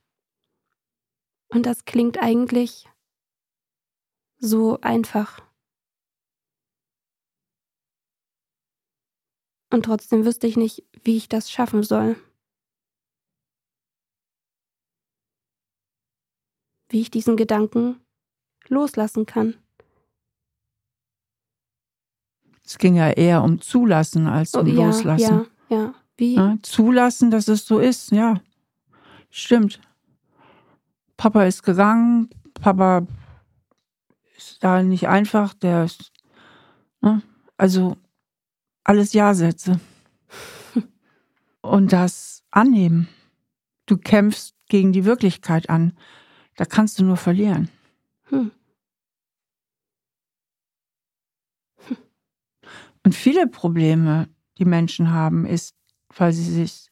[1.49, 2.87] Und das klingt eigentlich
[4.37, 5.41] so einfach.
[9.71, 12.15] Und trotzdem wüsste ich nicht, wie ich das schaffen soll.
[16.89, 18.01] Wie ich diesen Gedanken
[18.67, 19.57] loslassen kann.
[22.63, 25.47] Es ging ja eher um Zulassen als um oh, ja, Loslassen.
[25.69, 26.00] Ja, ja.
[26.21, 26.35] Wie?
[26.35, 28.39] Ja, zulassen, dass es so ist, ja.
[29.31, 29.81] Stimmt.
[31.17, 33.07] Papa ist gegangen, Papa
[34.37, 36.11] ist da nicht einfach, der ist,
[37.01, 37.23] ne?
[37.57, 37.97] also
[38.83, 39.79] alles Ja-Sätze.
[41.61, 43.07] Und das annehmen.
[43.87, 45.97] Du kämpfst gegen die Wirklichkeit an.
[46.55, 47.67] Da kannst du nur verlieren.
[48.25, 48.51] Hm.
[53.03, 55.80] Und viele Probleme, die Menschen haben, ist,
[56.17, 56.91] weil sie sich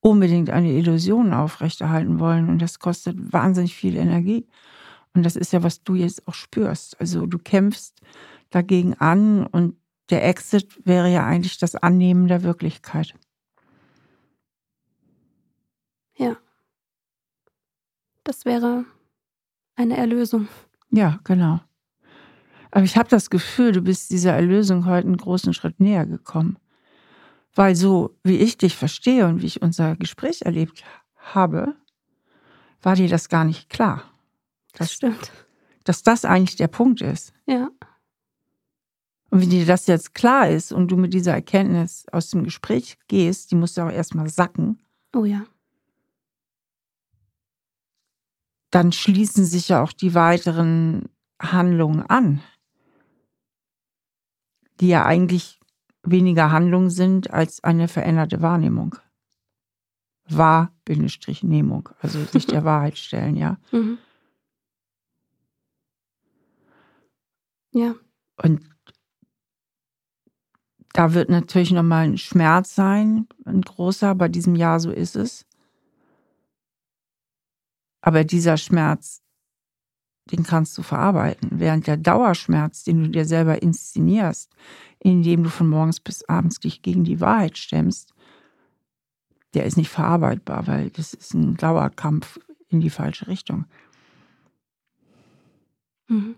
[0.00, 2.48] unbedingt eine Illusion aufrechterhalten wollen.
[2.48, 4.46] Und das kostet wahnsinnig viel Energie.
[5.14, 7.00] Und das ist ja, was du jetzt auch spürst.
[7.00, 8.00] Also du kämpfst
[8.50, 9.76] dagegen an und
[10.10, 13.14] der Exit wäre ja eigentlich das Annehmen der Wirklichkeit.
[16.16, 16.36] Ja.
[18.22, 18.84] Das wäre
[19.74, 20.48] eine Erlösung.
[20.90, 21.60] Ja, genau.
[22.70, 26.58] Aber ich habe das Gefühl, du bist dieser Erlösung heute einen großen Schritt näher gekommen.
[27.56, 30.84] Weil so, wie ich dich verstehe und wie ich unser Gespräch erlebt
[31.16, 31.74] habe,
[32.82, 34.04] war dir das gar nicht klar.
[34.74, 35.32] Das stimmt.
[35.84, 37.32] Dass das eigentlich der Punkt ist.
[37.46, 37.70] Ja.
[39.30, 42.98] Und wenn dir das jetzt klar ist und du mit dieser Erkenntnis aus dem Gespräch
[43.08, 44.78] gehst, die musst du auch erstmal sacken,
[45.14, 45.46] Oh ja.
[48.70, 51.08] dann schließen sich ja auch die weiteren
[51.40, 52.42] Handlungen an,
[54.80, 55.58] die ja eigentlich
[56.06, 58.96] weniger Handlungen sind als eine veränderte Wahrnehmung.
[60.28, 63.58] Wahr-Nehmung, also sich der Wahrheit stellen, ja.
[63.70, 63.98] Mhm.
[67.72, 67.94] Ja.
[68.42, 68.62] Und
[70.92, 75.44] da wird natürlich nochmal ein Schmerz sein, ein großer, bei diesem Jahr so ist es.
[78.00, 79.22] Aber dieser Schmerz,
[80.30, 81.50] den kannst du verarbeiten.
[81.52, 84.50] Während der Dauerschmerz, den du dir selber inszenierst,
[84.98, 88.12] indem du von morgens bis abends dich gegen die Wahrheit stemmst,
[89.54, 93.66] der ist nicht verarbeitbar, weil das ist ein Dauerkampf in die falsche Richtung.
[96.08, 96.36] Mhm.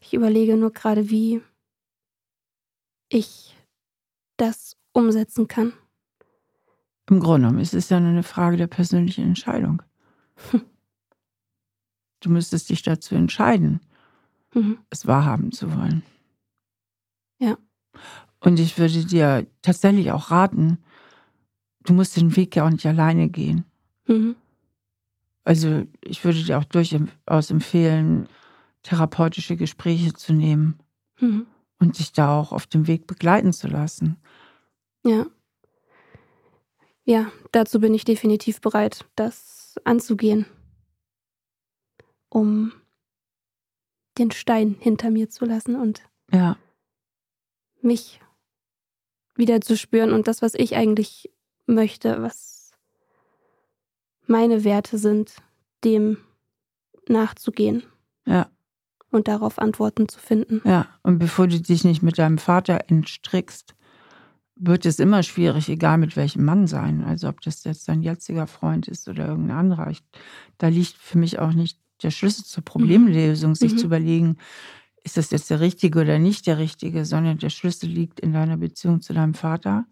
[0.00, 1.40] Ich überlege nur gerade, wie
[3.08, 3.56] ich
[4.36, 5.72] das umsetzen kann.
[7.08, 9.82] Im Grunde genommen ist es ja nur eine Frage der persönlichen Entscheidung.
[12.20, 13.80] Du müsstest dich dazu entscheiden,
[14.54, 14.78] Mhm.
[14.90, 16.02] es wahrhaben zu wollen.
[17.38, 17.58] Ja.
[18.40, 20.78] Und ich würde dir tatsächlich auch raten,
[21.84, 23.64] du musst den Weg ja auch nicht alleine gehen.
[24.06, 24.34] Mhm.
[25.44, 28.28] Also ich würde dir auch durchaus empfehlen,
[28.82, 30.78] therapeutische Gespräche zu nehmen
[31.20, 31.46] Mhm.
[31.78, 34.16] und dich da auch auf dem Weg begleiten zu lassen.
[35.04, 35.26] Ja.
[37.04, 40.46] Ja, dazu bin ich definitiv bereit, das anzugehen,
[42.28, 42.72] um
[44.18, 46.02] den Stein hinter mir zu lassen und
[46.32, 46.56] Ja,
[47.82, 48.20] mich
[49.36, 51.30] wieder zu spüren und das, was ich eigentlich
[51.66, 52.72] möchte, was
[54.26, 55.36] meine Werte sind,
[55.84, 56.18] dem
[57.08, 57.84] nachzugehen
[58.24, 58.50] ja,
[59.10, 60.62] und darauf Antworten zu finden.
[60.64, 60.88] ja.
[61.02, 63.75] Und bevor du dich nicht mit deinem Vater entstrickst,
[64.56, 67.04] wird es immer schwierig, egal mit welchem Mann sein.
[67.04, 69.90] Also ob das jetzt dein jetziger Freund ist oder irgendein anderer.
[69.90, 70.02] Ich,
[70.58, 73.78] da liegt für mich auch nicht der Schlüssel zur Problemlösung, sich Mhm.
[73.78, 74.36] zu überlegen,
[75.04, 78.56] ist das jetzt der Richtige oder nicht der Richtige, sondern der Schlüssel liegt in deiner
[78.56, 79.86] Beziehung zu deinem Vater,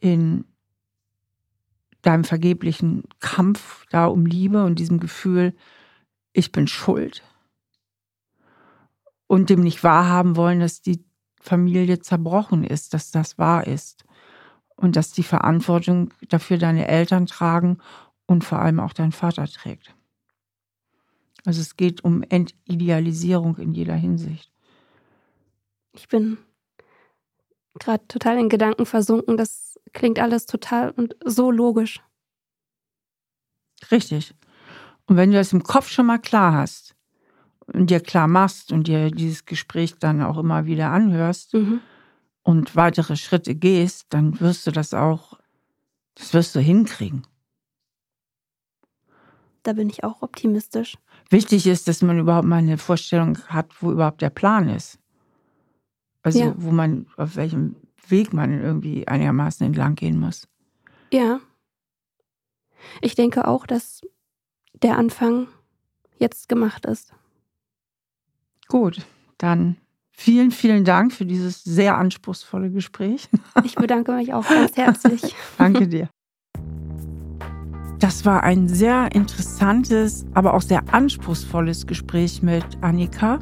[0.00, 0.44] in
[2.02, 5.54] deinem vergeblichen Kampf da um Liebe und diesem Gefühl,
[6.32, 7.22] ich bin schuld.
[9.26, 11.02] Und dem nicht wahrhaben wollen, dass die
[11.44, 14.04] Familie zerbrochen ist, dass das wahr ist.
[14.76, 17.78] und dass die Verantwortung dafür deine Eltern tragen
[18.26, 19.94] und vor allem auch dein Vater trägt.
[21.44, 24.50] Also es geht um Entidealisierung in jeder Hinsicht.
[25.92, 26.38] Ich bin
[27.74, 29.36] gerade total in Gedanken versunken.
[29.36, 32.02] Das klingt alles total und so logisch.
[33.92, 34.34] Richtig.
[35.06, 36.96] Und wenn du das im Kopf schon mal klar hast
[37.66, 41.80] und dir klar machst und dir dieses Gespräch dann auch immer wieder anhörst mhm.
[42.42, 45.38] und weitere Schritte gehst, dann wirst du das auch,
[46.14, 47.26] das wirst du hinkriegen.
[49.62, 50.98] Da bin ich auch optimistisch.
[51.30, 54.98] Wichtig ist, dass man überhaupt mal eine Vorstellung hat, wo überhaupt der Plan ist.
[56.22, 56.54] Also ja.
[56.56, 57.76] wo man, auf welchem
[58.08, 60.48] Weg man irgendwie einigermaßen entlang gehen muss.
[61.10, 61.40] Ja.
[63.00, 64.02] Ich denke auch, dass
[64.74, 65.48] der Anfang
[66.18, 67.14] jetzt gemacht ist.
[68.68, 69.04] Gut,
[69.38, 69.76] dann
[70.10, 73.28] vielen, vielen Dank für dieses sehr anspruchsvolle Gespräch.
[73.64, 75.34] Ich bedanke mich auch ganz herzlich.
[75.58, 76.08] Danke dir.
[77.98, 83.38] Das war ein sehr interessantes, aber auch sehr anspruchsvolles Gespräch mit Annika.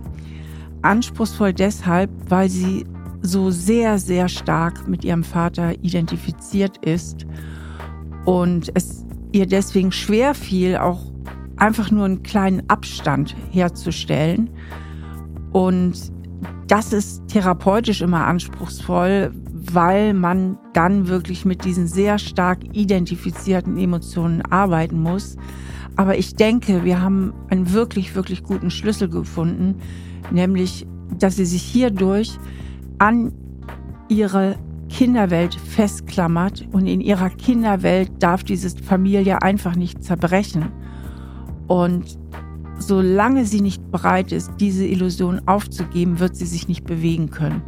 [0.82, 2.84] Anspruchsvoll deshalb, weil sie
[3.22, 7.26] so sehr, sehr stark mit ihrem Vater identifiziert ist
[8.24, 11.10] und es ihr deswegen schwer fiel, auch
[11.56, 14.50] einfach nur einen kleinen Abstand herzustellen.
[15.52, 16.12] Und
[16.66, 24.42] das ist therapeutisch immer anspruchsvoll, weil man dann wirklich mit diesen sehr stark identifizierten Emotionen
[24.42, 25.36] arbeiten muss.
[25.96, 29.76] Aber ich denke, wir haben einen wirklich, wirklich guten Schlüssel gefunden,
[30.30, 30.86] nämlich,
[31.18, 32.38] dass sie sich hierdurch
[32.98, 33.32] an
[34.08, 34.56] ihre
[34.88, 40.70] Kinderwelt festklammert und in ihrer Kinderwelt darf diese Familie einfach nicht zerbrechen.
[41.66, 42.18] Und
[42.86, 47.62] solange sie nicht bereit ist, diese Illusion aufzugeben, wird sie sich nicht bewegen können.